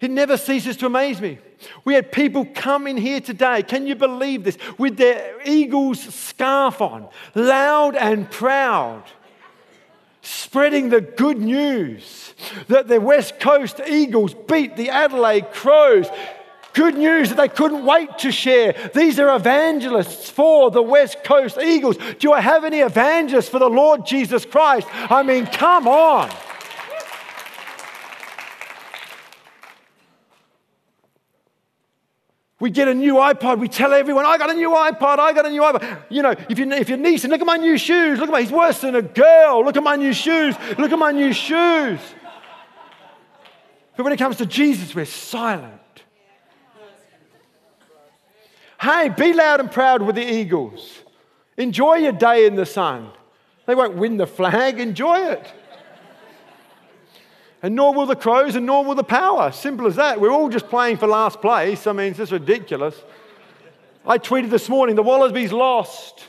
It 0.00 0.12
never 0.12 0.36
ceases 0.36 0.76
to 0.76 0.86
amaze 0.86 1.20
me. 1.20 1.40
We 1.84 1.94
had 1.94 2.12
people 2.12 2.46
come 2.54 2.86
in 2.86 2.96
here 2.96 3.20
today, 3.20 3.64
can 3.64 3.88
you 3.88 3.96
believe 3.96 4.44
this, 4.44 4.58
with 4.78 4.96
their 4.96 5.40
Eagles 5.44 6.00
scarf 6.00 6.80
on, 6.80 7.08
loud 7.34 7.96
and 7.96 8.30
proud, 8.30 9.02
spreading 10.20 10.88
the 10.88 11.00
good 11.00 11.40
news 11.40 12.32
that 12.68 12.86
the 12.86 13.00
West 13.00 13.40
Coast 13.40 13.80
Eagles 13.84 14.34
beat 14.34 14.76
the 14.76 14.90
Adelaide 14.90 15.50
Crows. 15.50 16.06
Good 16.74 16.96
news 16.96 17.28
that 17.28 17.36
they 17.36 17.48
couldn't 17.48 17.84
wait 17.84 18.18
to 18.18 18.32
share. 18.32 18.90
These 18.94 19.18
are 19.18 19.34
evangelists 19.36 20.30
for 20.30 20.70
the 20.70 20.82
West 20.82 21.22
Coast 21.22 21.58
Eagles. 21.58 21.98
Do 22.18 22.32
I 22.32 22.40
have 22.40 22.64
any 22.64 22.80
evangelists 22.80 23.48
for 23.48 23.58
the 23.58 23.68
Lord 23.68 24.06
Jesus 24.06 24.46
Christ? 24.46 24.86
I 24.92 25.22
mean, 25.22 25.46
come 25.46 25.86
on. 25.86 26.30
We 32.62 32.70
get 32.70 32.86
a 32.86 32.94
new 32.94 33.14
iPod. 33.14 33.58
We 33.58 33.66
tell 33.66 33.92
everyone, 33.92 34.24
I 34.24 34.38
got 34.38 34.48
a 34.48 34.54
new 34.54 34.70
iPod. 34.70 35.18
I 35.18 35.32
got 35.32 35.44
a 35.44 35.50
new 35.50 35.62
iPod. 35.62 36.04
You 36.08 36.22
know, 36.22 36.30
if, 36.30 36.60
you, 36.60 36.70
if 36.70 36.88
your 36.88 36.96
niece, 36.96 37.24
and 37.24 37.32
look 37.32 37.40
at 37.40 37.46
my 37.46 37.56
new 37.56 37.76
shoes. 37.76 38.20
Look 38.20 38.28
at 38.28 38.32
my, 38.32 38.40
he's 38.40 38.52
worse 38.52 38.80
than 38.80 38.94
a 38.94 39.02
girl. 39.02 39.64
Look 39.64 39.76
at 39.76 39.82
my 39.82 39.96
new 39.96 40.12
shoes. 40.12 40.54
Look 40.78 40.92
at 40.92 40.98
my 40.98 41.10
new 41.10 41.32
shoes. 41.32 41.98
But 43.96 44.04
when 44.04 44.12
it 44.12 44.16
comes 44.16 44.36
to 44.36 44.46
Jesus, 44.46 44.94
we're 44.94 45.06
silent. 45.06 45.81
Hey, 48.82 49.08
be 49.08 49.32
loud 49.32 49.60
and 49.60 49.70
proud 49.70 50.02
with 50.02 50.16
the 50.16 50.28
Eagles. 50.28 51.00
Enjoy 51.56 51.94
your 51.94 52.12
day 52.12 52.46
in 52.46 52.56
the 52.56 52.66
sun. 52.66 53.10
They 53.66 53.74
won't 53.74 53.96
win 53.96 54.16
the 54.16 54.26
flag. 54.26 54.80
Enjoy 54.80 55.30
it 55.30 55.52
and 57.62 57.76
nor 57.76 57.94
will 57.94 58.06
the 58.06 58.16
crows, 58.16 58.56
and 58.56 58.66
nor 58.66 58.84
will 58.84 58.96
the 58.96 59.04
power. 59.04 59.52
Simple 59.52 59.86
as 59.86 59.96
that. 59.96 60.20
We're 60.20 60.32
all 60.32 60.48
just 60.48 60.68
playing 60.68 60.96
for 60.96 61.06
last 61.06 61.40
place. 61.40 61.86
I 61.86 61.92
mean, 61.92 62.08
it's 62.08 62.18
just 62.18 62.32
ridiculous. 62.32 63.00
I 64.04 64.18
tweeted 64.18 64.50
this 64.50 64.68
morning 64.68 64.96
the 64.96 65.02
Wallabies 65.02 65.52
lost, 65.52 66.24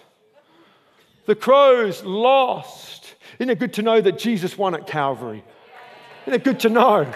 the 1.26 1.34
crows 1.34 2.04
lost. 2.04 3.16
Isn't 3.39 3.50
it 3.50 3.58
good 3.58 3.74
to 3.74 3.82
know 3.82 4.00
that 4.00 4.20
Jesus 4.20 4.56
won 4.56 4.76
at 4.76 4.86
Calvary? 4.86 5.44
Isn't 6.28 6.39
it 6.39 6.44
good 6.44 6.60
to 6.62 6.70
know 6.70 7.12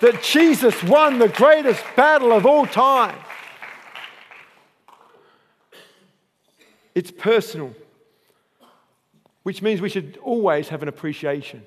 that 0.00 0.22
Jesus 0.22 0.82
won 0.82 1.18
the 1.18 1.28
greatest 1.28 1.82
battle 1.96 2.32
of 2.32 2.44
all 2.44 2.66
time? 2.66 3.18
It's 6.94 7.10
personal, 7.10 7.74
which 9.42 9.62
means 9.62 9.80
we 9.80 9.88
should 9.88 10.18
always 10.22 10.68
have 10.68 10.82
an 10.82 10.88
appreciation. 10.88 11.64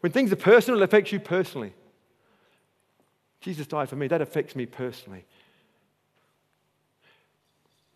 When 0.00 0.12
things 0.12 0.32
are 0.32 0.36
personal, 0.36 0.82
it 0.82 0.84
affects 0.84 1.12
you 1.12 1.20
personally. 1.20 1.72
Jesus 3.40 3.66
died 3.66 3.88
for 3.88 3.96
me, 3.96 4.06
that 4.08 4.20
affects 4.20 4.54
me 4.54 4.66
personally. 4.66 5.24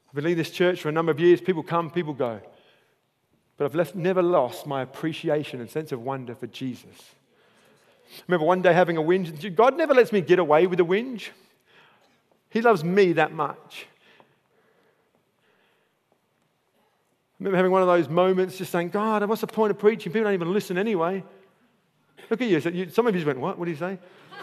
I've 0.09 0.15
been 0.15 0.25
leading 0.25 0.39
this 0.39 0.51
church 0.51 0.81
for 0.81 0.89
a 0.89 0.93
number 0.93 1.13
of 1.13 1.21
years. 1.21 1.41
People 1.41 1.63
come, 1.63 1.91
people 1.91 2.15
go. 2.15 2.41
But 3.59 3.67
I've 3.67 3.75
left, 3.75 3.95
never 3.95 4.23
lost 4.23 4.67
my 4.67 4.83
appreciation 4.83 5.61
and 5.61 5.69
sense 5.69 5.93
of 5.93 6.01
wonder 6.01 6.35
for 6.35 6.47
Jesus. 6.47 6.97
I 8.19 8.23
remember 8.27 8.47
one 8.47 8.63
day 8.63 8.73
having 8.73 8.97
a 8.97 9.03
whinge. 9.03 9.55
God 9.55 9.77
never 9.77 9.93
lets 9.93 10.13
me 10.13 10.23
get 10.23 10.39
away 10.39 10.67
with 10.67 10.81
a 10.81 10.85
whinge. 10.85 11.29
He 12.49 12.63
loves 12.63 12.83
me 12.83 13.13
that 13.15 13.33
much. 13.33 13.87
I 16.57 17.28
remember 17.39 17.57
having 17.57 17.73
one 17.73 17.83
of 17.83 17.89
those 17.89 18.09
moments 18.09 18.59
just 18.59 18.73
saying, 18.73 18.91
God, 18.91 19.27
what's 19.29 19.41
the 19.41 19.47
point 19.47 19.71
of 19.71 19.79
preaching? 19.79 20.13
People 20.13 20.25
don't 20.25 20.35
even 20.35 20.53
listen 20.53 20.77
anyway. 20.77 21.23
Look 22.31 22.43
at 22.43 22.49
you. 22.49 22.91
Some 22.91 23.07
of 23.07 23.15
you 23.15 23.21
just 23.21 23.27
went, 23.27 23.39
What? 23.39 23.59
What 23.59 23.67
did 23.67 23.73
he 23.73 23.79
say? 23.79 23.99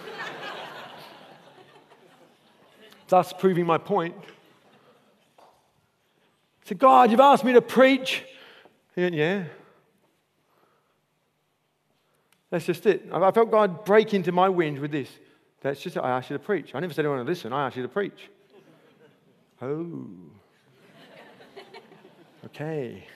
Thus 3.08 3.34
proving 3.34 3.65
my 3.65 3.77
point. 3.77 4.15
Said, 6.63 6.79
God, 6.79 7.12
you've 7.12 7.19
asked 7.19 7.43
me 7.43 7.53
to 7.53 7.62
preach. 7.62 8.23
He 8.95 9.01
went, 9.01 9.15
Yeah. 9.15 9.43
That's 12.49 12.65
just 12.65 12.86
it. 12.86 13.08
I 13.12 13.31
felt 13.31 13.51
God 13.51 13.86
break 13.86 14.13
into 14.13 14.31
my 14.31 14.49
wind 14.49 14.79
with 14.79 14.91
this. 14.91 15.10
That's 15.62 15.81
just 15.81 15.97
it. 15.97 15.99
I 15.99 16.12
asked 16.12 16.29
you 16.29 16.38
to 16.38 16.43
preach. 16.43 16.73
I 16.73 16.79
never 16.79 16.93
said 16.93 17.05
I 17.05 17.10
want 17.10 17.25
to 17.25 17.29
listen. 17.29 17.51
I 17.51 17.67
asked 17.67 17.75
you 17.75 17.84
to 17.84 17.89
preach. 17.89 18.29
Oh. 19.62 20.08
Okay. 22.47 23.08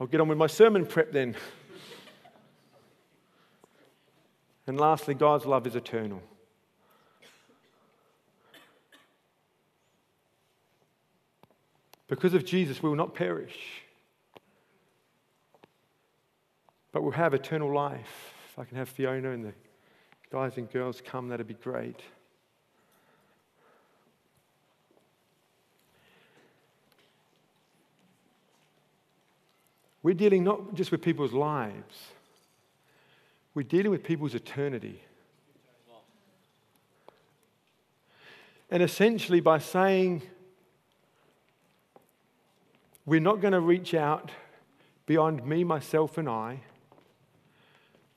I'll 0.00 0.06
get 0.06 0.20
on 0.20 0.28
with 0.28 0.38
my 0.38 0.46
sermon 0.46 0.84
prep 0.84 1.12
then. 1.12 1.36
And 4.66 4.80
lastly, 4.80 5.14
God's 5.14 5.46
love 5.46 5.66
is 5.66 5.76
eternal. 5.76 6.20
Because 12.08 12.34
of 12.34 12.44
Jesus, 12.44 12.82
we 12.82 12.88
will 12.88 12.96
not 12.96 13.14
perish, 13.14 13.82
but 16.92 17.02
we'll 17.02 17.12
have 17.12 17.34
eternal 17.34 17.72
life. 17.72 18.34
If 18.50 18.58
I 18.58 18.64
can 18.64 18.76
have 18.76 18.88
Fiona 18.88 19.30
and 19.30 19.44
the 19.44 19.52
guys 20.30 20.56
and 20.56 20.70
girls 20.70 21.02
come, 21.04 21.28
that'd 21.28 21.46
be 21.46 21.54
great. 21.54 22.00
We're 30.06 30.14
dealing 30.14 30.44
not 30.44 30.72
just 30.74 30.92
with 30.92 31.02
people's 31.02 31.32
lives, 31.32 31.98
we're 33.54 33.64
dealing 33.64 33.90
with 33.90 34.04
people's 34.04 34.36
eternity. 34.36 35.02
And 38.70 38.84
essentially, 38.84 39.40
by 39.40 39.58
saying 39.58 40.22
we're 43.04 43.18
not 43.18 43.40
going 43.40 43.50
to 43.50 43.58
reach 43.60 43.94
out 43.94 44.30
beyond 45.06 45.44
me, 45.44 45.64
myself, 45.64 46.18
and 46.18 46.28
I, 46.28 46.60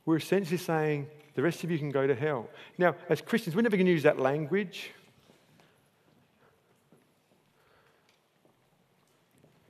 we're 0.06 0.18
essentially 0.18 0.58
saying 0.58 1.08
the 1.34 1.42
rest 1.42 1.64
of 1.64 1.72
you 1.72 1.80
can 1.80 1.90
go 1.90 2.06
to 2.06 2.14
hell. 2.14 2.50
Now, 2.78 2.98
as 3.10 3.20
Christians, 3.20 3.56
we're 3.56 3.64
never 3.64 3.78
going 3.78 3.88
to 3.88 3.92
use 3.92 4.04
that 4.04 4.20
language. 4.20 4.92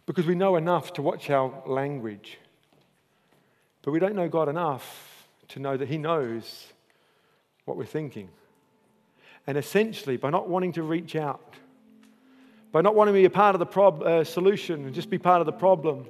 Because 0.10 0.26
we 0.26 0.34
know 0.34 0.55
enough 0.55 0.93
to 0.93 1.03
watch 1.03 1.30
our 1.30 1.53
language. 1.68 2.39
But 3.84 3.91
we 3.91 3.99
don't 3.99 4.16
know 4.16 4.28
God 4.28 4.49
enough 4.49 5.28
to 5.49 5.60
know 5.60 5.78
that 5.78 5.88
He 5.88 5.99
knows 5.99 6.66
what 7.66 7.78
we're 7.78 7.86
thinking. 7.86 8.28
And 9.45 9.55
essentially, 9.55 10.18
by 10.18 10.32
not 10.32 10.49
wanting 10.49 10.74
to 10.74 10.82
reach 10.82 11.16
out, 11.16 11.53
by 12.72 12.82
not 12.82 12.95
wanting 12.95 13.14
to 13.14 13.20
be 13.20 13.26
a 13.26 13.30
part 13.30 13.53
of 13.53 13.60
the 13.60 13.68
prob- 13.68 14.01
uh, 14.01 14.24
solution 14.24 14.84
and 14.86 14.95
just 14.95 15.12
be 15.12 15.20
part 15.20 15.41
of 15.41 15.45
the 15.45 15.51
problem, 15.51 16.07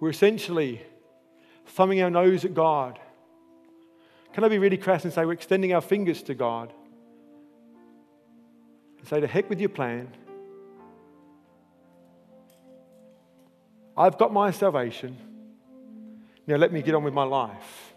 we're 0.00 0.10
essentially 0.10 0.82
thumbing 1.64 2.02
our 2.02 2.10
nose 2.10 2.44
at 2.44 2.54
God. 2.54 2.98
Can 4.32 4.42
I 4.42 4.48
be 4.48 4.58
really 4.58 4.78
crass 4.78 5.04
and 5.04 5.12
say 5.12 5.24
we're 5.24 5.34
extending 5.34 5.74
our 5.74 5.80
fingers 5.80 6.24
to 6.24 6.34
God? 6.34 6.72
And 8.98 9.06
say, 9.06 9.20
to 9.20 9.28
heck 9.28 9.48
with 9.48 9.60
your 9.60 9.68
plan. 9.68 10.08
I've 14.00 14.16
got 14.16 14.32
my 14.32 14.50
salvation. 14.50 15.14
Now 16.46 16.56
let 16.56 16.72
me 16.72 16.80
get 16.80 16.94
on 16.94 17.04
with 17.04 17.12
my 17.12 17.24
life. 17.24 17.92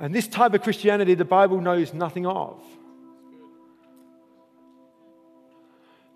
And 0.00 0.12
this 0.12 0.26
type 0.26 0.52
of 0.52 0.62
Christianity, 0.62 1.14
the 1.14 1.24
Bible 1.24 1.60
knows 1.60 1.94
nothing 1.94 2.26
of. 2.26 2.60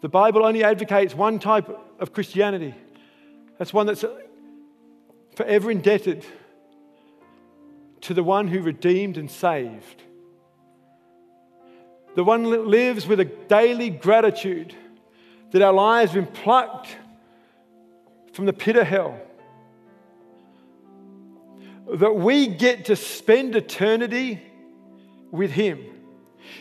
The 0.01 0.09
Bible 0.09 0.45
only 0.45 0.65
advocates 0.65 1.15
one 1.15 1.39
type 1.39 1.69
of 2.01 2.13
Christianity. 2.13 2.75
That's 3.57 3.73
one 3.73 3.87
that's 3.87 4.05
forever 5.37 5.71
indebted 5.71 6.27
to 8.01 8.13
the 8.13 8.25
one 8.25 8.49
who 8.49 8.61
redeemed 8.61 9.19
and 9.19 9.31
saved. 9.31 10.03
The 12.17 12.25
one 12.25 12.43
that 12.51 12.67
lives 12.67 13.07
with 13.07 13.21
a 13.21 13.25
daily 13.25 13.91
gratitude 13.91 14.75
that 15.51 15.63
our 15.63 15.73
lives 15.73 16.13
have 16.13 16.25
been 16.25 16.35
plucked 16.35 16.97
from 18.33 18.47
the 18.47 18.53
pit 18.53 18.77
of 18.77 18.87
hell. 18.87 19.19
That 21.95 22.15
we 22.15 22.47
get 22.47 22.87
to 22.87 22.97
spend 22.97 23.57
eternity 23.57 24.43
with 25.31 25.51
Him 25.51 25.85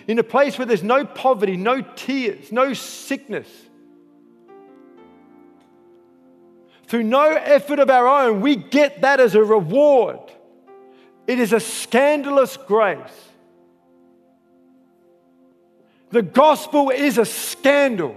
in 0.07 0.19
a 0.19 0.23
place 0.23 0.57
where 0.57 0.65
there's 0.65 0.83
no 0.83 1.05
poverty, 1.05 1.57
no 1.57 1.81
tears, 1.81 2.51
no 2.51 2.73
sickness. 2.73 3.47
Through 6.87 7.03
no 7.03 7.31
effort 7.31 7.79
of 7.79 7.89
our 7.89 8.07
own, 8.07 8.39
we 8.39 8.55
get 8.55 9.01
that 9.01 9.19
as 9.19 9.35
a 9.35 9.43
reward. 9.43 10.19
It 11.27 11.39
is 11.39 11.51
a 11.51 11.59
scandalous 11.59 12.55
grace. 12.55 12.97
The 16.09 16.21
gospel 16.21 16.89
is 16.89 17.17
a 17.17 17.25
scandal. 17.25 18.15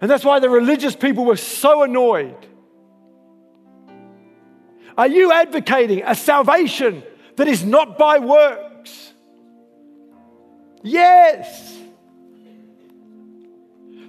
And 0.00 0.10
that's 0.10 0.24
why 0.24 0.40
the 0.40 0.48
religious 0.48 0.96
people 0.96 1.24
were 1.24 1.36
so 1.36 1.82
annoyed. 1.82 2.46
Are 4.96 5.08
you 5.08 5.32
advocating 5.32 6.02
a 6.04 6.14
salvation 6.14 7.02
that 7.36 7.48
is 7.48 7.64
not 7.64 7.98
by 7.98 8.18
works? 8.18 9.12
Yes. 10.82 11.78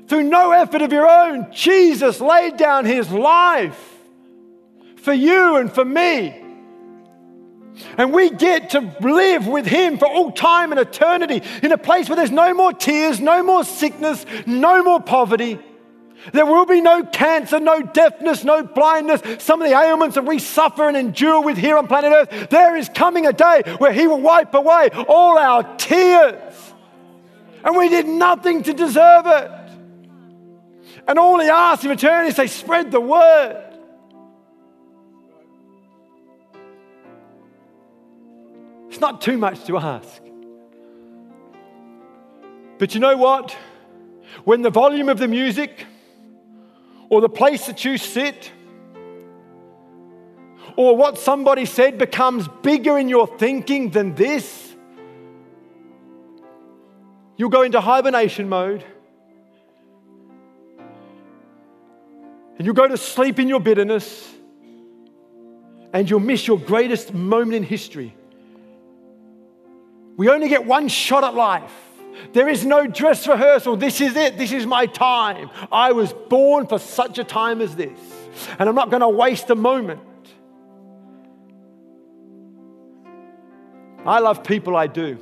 Through 0.07 0.23
no 0.23 0.51
effort 0.51 0.81
of 0.81 0.91
your 0.91 1.07
own, 1.07 1.51
Jesus 1.51 2.19
laid 2.19 2.57
down 2.57 2.85
his 2.85 3.09
life 3.11 3.91
for 4.97 5.13
you 5.13 5.57
and 5.57 5.71
for 5.71 5.83
me. 5.85 6.37
And 7.97 8.13
we 8.13 8.29
get 8.29 8.71
to 8.71 8.93
live 9.01 9.47
with 9.47 9.65
Him 9.65 9.97
for 9.97 10.07
all 10.07 10.31
time 10.31 10.71
and 10.71 10.79
eternity 10.79 11.41
in 11.63 11.71
a 11.71 11.77
place 11.77 12.09
where 12.09 12.15
there's 12.15 12.31
no 12.31 12.53
more 12.53 12.73
tears, 12.73 13.19
no 13.19 13.41
more 13.43 13.63
sickness, 13.63 14.25
no 14.45 14.83
more 14.83 15.01
poverty. 15.01 15.59
There 16.33 16.45
will 16.45 16.65
be 16.65 16.81
no 16.81 17.03
cancer, 17.03 17.59
no 17.59 17.81
deafness, 17.81 18.43
no 18.43 18.63
blindness, 18.63 19.21
some 19.43 19.61
of 19.61 19.67
the 19.67 19.75
ailments 19.75 20.15
that 20.15 20.25
we 20.25 20.39
suffer 20.39 20.87
and 20.87 20.95
endure 20.95 21.41
with 21.41 21.57
here 21.57 21.77
on 21.77 21.87
planet 21.87 22.11
Earth. 22.13 22.49
There 22.49 22.75
is 22.75 22.89
coming 22.89 23.25
a 23.25 23.33
day 23.33 23.63
where 23.79 23.91
He 23.91 24.07
will 24.07 24.21
wipe 24.21 24.53
away 24.53 24.89
all 25.07 25.37
our 25.37 25.63
tears. 25.77 26.53
And 27.63 27.75
we 27.75 27.89
did 27.89 28.07
nothing 28.07 28.63
to 28.63 28.73
deserve 28.73 29.25
it. 29.25 29.51
And 31.07 31.17
all 31.17 31.39
He 31.39 31.49
asks 31.49 31.83
in 31.83 31.89
return 31.89 32.27
is 32.27 32.35
say, 32.35 32.47
spread 32.47 32.91
the 32.91 33.01
word. 33.01 33.67
It's 38.89 38.99
not 38.99 39.21
too 39.21 39.37
much 39.37 39.65
to 39.65 39.77
ask. 39.77 40.21
But 42.77 42.93
you 42.93 42.99
know 42.99 43.17
what? 43.17 43.55
When 44.43 44.61
the 44.61 44.69
volume 44.69 45.09
of 45.09 45.17
the 45.17 45.27
music, 45.27 45.85
or 47.11 47.19
the 47.19 47.29
place 47.29 47.65
that 47.65 47.83
you 47.83 47.97
sit 47.97 48.49
or 50.77 50.95
what 50.95 51.17
somebody 51.17 51.65
said 51.65 51.97
becomes 51.97 52.47
bigger 52.63 52.97
in 52.97 53.09
your 53.09 53.27
thinking 53.27 53.89
than 53.89 54.15
this, 54.15 54.73
you'll 57.35 57.49
go 57.49 57.63
into 57.63 57.81
hibernation 57.81 58.47
mode 58.47 58.85
and 62.57 62.65
you'll 62.65 62.73
go 62.73 62.87
to 62.87 62.95
sleep 62.95 63.39
in 63.39 63.49
your 63.49 63.59
bitterness 63.59 64.33
and 65.91 66.09
you'll 66.09 66.21
miss 66.21 66.47
your 66.47 66.59
greatest 66.59 67.13
moment 67.13 67.55
in 67.55 67.63
history. 67.63 68.15
We 70.15 70.29
only 70.29 70.47
get 70.47 70.65
one 70.65 70.87
shot 70.87 71.25
at 71.25 71.35
life. 71.35 71.73
There 72.33 72.47
is 72.49 72.65
no 72.65 72.87
dress 72.87 73.27
rehearsal. 73.27 73.75
This 73.75 74.01
is 74.01 74.15
it. 74.15 74.37
This 74.37 74.51
is 74.51 74.65
my 74.65 74.85
time. 74.85 75.49
I 75.71 75.91
was 75.91 76.13
born 76.13 76.67
for 76.67 76.79
such 76.79 77.17
a 77.19 77.23
time 77.23 77.61
as 77.61 77.75
this. 77.75 77.99
And 78.57 78.67
I'm 78.67 78.75
not 78.75 78.89
going 78.89 79.01
to 79.01 79.09
waste 79.09 79.49
a 79.49 79.55
moment. 79.55 80.01
I 84.05 84.19
love 84.19 84.43
people, 84.43 84.75
I 84.75 84.87
do. 84.87 85.19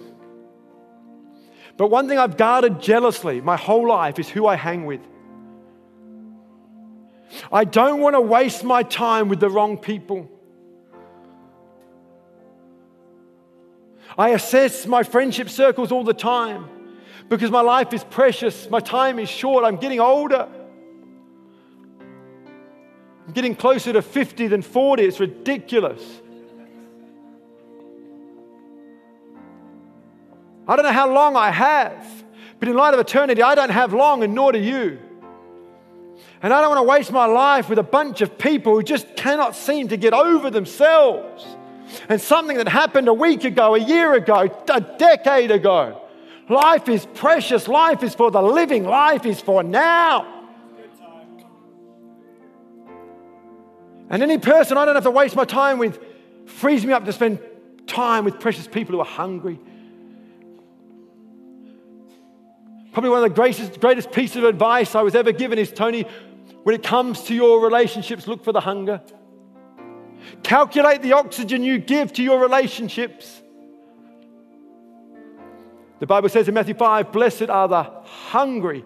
But 1.75 1.87
one 1.87 2.07
thing 2.07 2.17
I've 2.17 2.37
guarded 2.37 2.81
jealously 2.81 3.41
my 3.41 3.57
whole 3.57 3.87
life 3.87 4.19
is 4.19 4.29
who 4.29 4.47
I 4.47 4.55
hang 4.55 4.85
with. 4.85 5.01
I 7.51 7.63
don't 7.63 7.99
want 7.99 8.15
to 8.15 8.21
waste 8.21 8.63
my 8.63 8.83
time 8.83 9.29
with 9.29 9.39
the 9.39 9.49
wrong 9.49 9.77
people. 9.77 10.29
I 14.17 14.29
assess 14.29 14.85
my 14.85 15.03
friendship 15.03 15.49
circles 15.49 15.91
all 15.91 16.03
the 16.03 16.13
time 16.13 16.67
because 17.29 17.51
my 17.51 17.61
life 17.61 17.93
is 17.93 18.03
precious, 18.03 18.69
my 18.69 18.79
time 18.79 19.19
is 19.19 19.29
short, 19.29 19.63
I'm 19.63 19.77
getting 19.77 19.99
older. 19.99 20.47
I'm 23.27 23.33
getting 23.33 23.55
closer 23.55 23.93
to 23.93 24.01
50 24.01 24.47
than 24.47 24.63
40. 24.63 25.03
It's 25.03 25.19
ridiculous. 25.19 26.01
I 30.67 30.75
don't 30.75 30.83
know 30.85 30.91
how 30.91 31.13
long 31.13 31.35
I 31.35 31.51
have, 31.51 32.23
but 32.59 32.67
in 32.67 32.75
light 32.75 32.95
of 32.95 32.99
eternity, 32.99 33.43
I 33.43 33.53
don't 33.53 33.69
have 33.69 33.93
long, 33.93 34.23
and 34.23 34.33
nor 34.33 34.51
do 34.51 34.59
you. 34.59 34.99
And 36.41 36.51
I 36.51 36.61
don't 36.61 36.69
want 36.69 36.79
to 36.79 36.89
waste 36.89 37.11
my 37.11 37.25
life 37.25 37.69
with 37.69 37.77
a 37.77 37.83
bunch 37.83 38.21
of 38.21 38.39
people 38.39 38.73
who 38.73 38.81
just 38.81 39.15
cannot 39.15 39.55
seem 39.55 39.89
to 39.89 39.97
get 39.97 40.13
over 40.13 40.49
themselves. 40.49 41.45
And 42.07 42.19
something 42.19 42.57
that 42.57 42.67
happened 42.67 43.07
a 43.07 43.13
week 43.13 43.43
ago, 43.43 43.75
a 43.75 43.79
year 43.79 44.13
ago, 44.13 44.49
a 44.71 44.81
decade 44.81 45.51
ago 45.51 45.98
Life 46.49 46.89
is 46.89 47.05
precious. 47.13 47.67
Life 47.67 48.01
is 48.01 48.15
for 48.15 48.31
the 48.31 48.41
living. 48.41 48.83
Life 48.83 49.25
is 49.25 49.39
for 49.39 49.61
now. 49.61 50.35
And 54.09 54.23
any 54.23 54.39
person 54.39 54.75
I 54.75 54.85
don't 54.85 54.95
have 54.95 55.03
to 55.03 55.11
waste 55.11 55.35
my 55.35 55.45
time 55.45 55.77
with 55.77 55.99
frees 56.47 56.83
me 56.83 56.93
up 56.93 57.05
to 57.05 57.13
spend 57.13 57.39
time 57.85 58.25
with 58.25 58.39
precious 58.39 58.67
people 58.67 58.95
who 58.95 59.01
are 59.01 59.05
hungry. 59.05 59.59
Probably 62.91 63.11
one 63.11 63.23
of 63.23 63.29
the 63.29 63.35
greatest, 63.35 63.79
greatest 63.79 64.11
pieces 64.11 64.37
of 64.37 64.45
advice 64.45 64.95
I 64.95 65.03
was 65.03 65.13
ever 65.13 65.31
given 65.31 65.59
is 65.59 65.71
Tony, 65.71 66.07
when 66.63 66.73
it 66.73 66.81
comes 66.81 67.23
to 67.25 67.35
your 67.35 67.63
relationships, 67.63 68.27
look 68.27 68.43
for 68.43 68.51
the 68.51 68.59
hunger. 68.59 69.01
Calculate 70.41 71.03
the 71.03 71.13
oxygen 71.13 71.63
you 71.63 71.77
give 71.77 72.11
to 72.13 72.23
your 72.23 72.41
relationships. 72.41 73.43
The 75.99 76.07
Bible 76.07 76.29
says 76.29 76.47
in 76.47 76.53
Matthew 76.53 76.73
5 76.73 77.11
Blessed 77.11 77.49
are 77.49 77.67
the 77.67 77.83
hungry, 77.83 78.85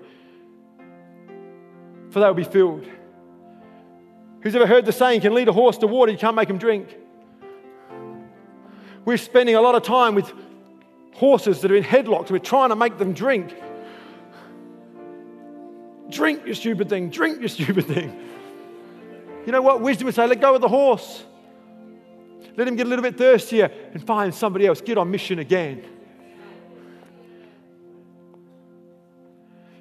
for 2.09 2.19
they'll 2.19 2.33
be 2.33 2.43
filled. 2.43 2.85
Who's 4.41 4.55
ever 4.55 4.67
heard 4.67 4.85
the 4.85 4.91
saying, 4.91 5.21
can 5.21 5.33
lead 5.33 5.47
a 5.47 5.53
horse 5.53 5.77
to 5.77 5.87
water, 5.87 6.11
you 6.11 6.17
can't 6.17 6.35
make 6.35 6.49
him 6.49 6.57
drink? 6.57 6.97
We're 9.05 9.17
spending 9.17 9.55
a 9.55 9.61
lot 9.61 9.75
of 9.75 9.83
time 9.83 10.15
with 10.15 10.31
horses 11.13 11.61
that 11.61 11.71
are 11.71 11.75
in 11.75 11.83
headlocks. 11.83 12.29
We're 12.31 12.39
trying 12.39 12.69
to 12.69 12.75
make 12.75 12.97
them 12.97 13.13
drink. 13.13 13.53
Drink, 16.09 16.45
you 16.45 16.53
stupid 16.53 16.89
thing. 16.89 17.09
Drink, 17.09 17.41
you 17.41 17.47
stupid 17.59 17.85
thing. 17.85 18.19
You 19.45 19.51
know 19.51 19.61
what? 19.61 19.81
Wisdom 19.81 20.05
would 20.05 20.15
say, 20.15 20.25
let 20.25 20.41
go 20.41 20.55
of 20.55 20.61
the 20.61 20.67
horse. 20.67 21.23
Let 22.55 22.67
him 22.67 22.75
get 22.75 22.85
a 22.85 22.89
little 22.89 23.03
bit 23.03 23.17
thirstier 23.17 23.71
and 23.93 24.05
find 24.05 24.33
somebody 24.33 24.67
else. 24.67 24.79
Get 24.79 24.97
on 24.97 25.09
mission 25.09 25.39
again. 25.39 25.85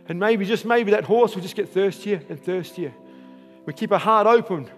And 0.09 0.19
maybe, 0.19 0.45
just 0.45 0.65
maybe, 0.65 0.91
that 0.91 1.05
horse 1.05 1.35
will 1.35 1.43
just 1.43 1.55
get 1.55 1.69
thirstier 1.69 2.23
and 2.29 2.43
thirstier. 2.43 2.93
We 3.67 3.73
keep 3.73 3.93
our 3.93 3.99
heart 3.99 4.27
open. 4.27 4.69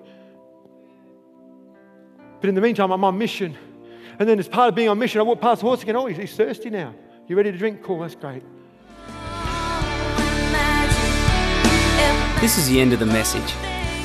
But 2.41 2.49
in 2.49 2.55
the 2.55 2.61
meantime, 2.61 2.93
I'm 2.93 3.05
on 3.05 3.17
mission. 3.17 3.57
And 4.19 4.29
then, 4.29 4.39
as 4.39 4.49
part 4.49 4.69
of 4.69 4.75
being 4.75 4.89
on 4.89 4.99
mission, 4.99 5.21
I 5.21 5.25
walk 5.25 5.41
past 5.41 5.63
the 5.63 5.67
horse 5.67 5.83
again. 5.83 5.97
Oh, 5.97 6.07
he's, 6.07 6.37
thirsty 6.37 6.71
now. 6.71 6.95
You 7.27 7.37
ready 7.37 7.51
to 7.51 7.59
drink? 7.59 7.83
Cool, 7.83 8.01
that's 8.01 8.15
great. 8.15 8.43
This 12.41 12.59
is 12.59 12.69
the 12.69 12.79
end 12.79 12.93
of 12.93 12.99
the 12.99 13.07
message. 13.07 13.51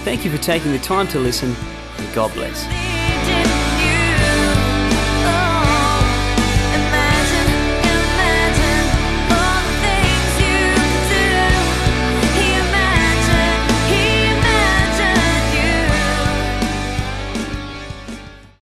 Thank 0.05 0.23
you 0.23 0.31
for 0.31 0.41
taking 0.41 0.71
the 0.71 0.79
time 0.79 1.09
to 1.09 1.19
listen, 1.19 1.53
and 1.97 2.15
God 2.15 2.33
bless. 2.33 2.88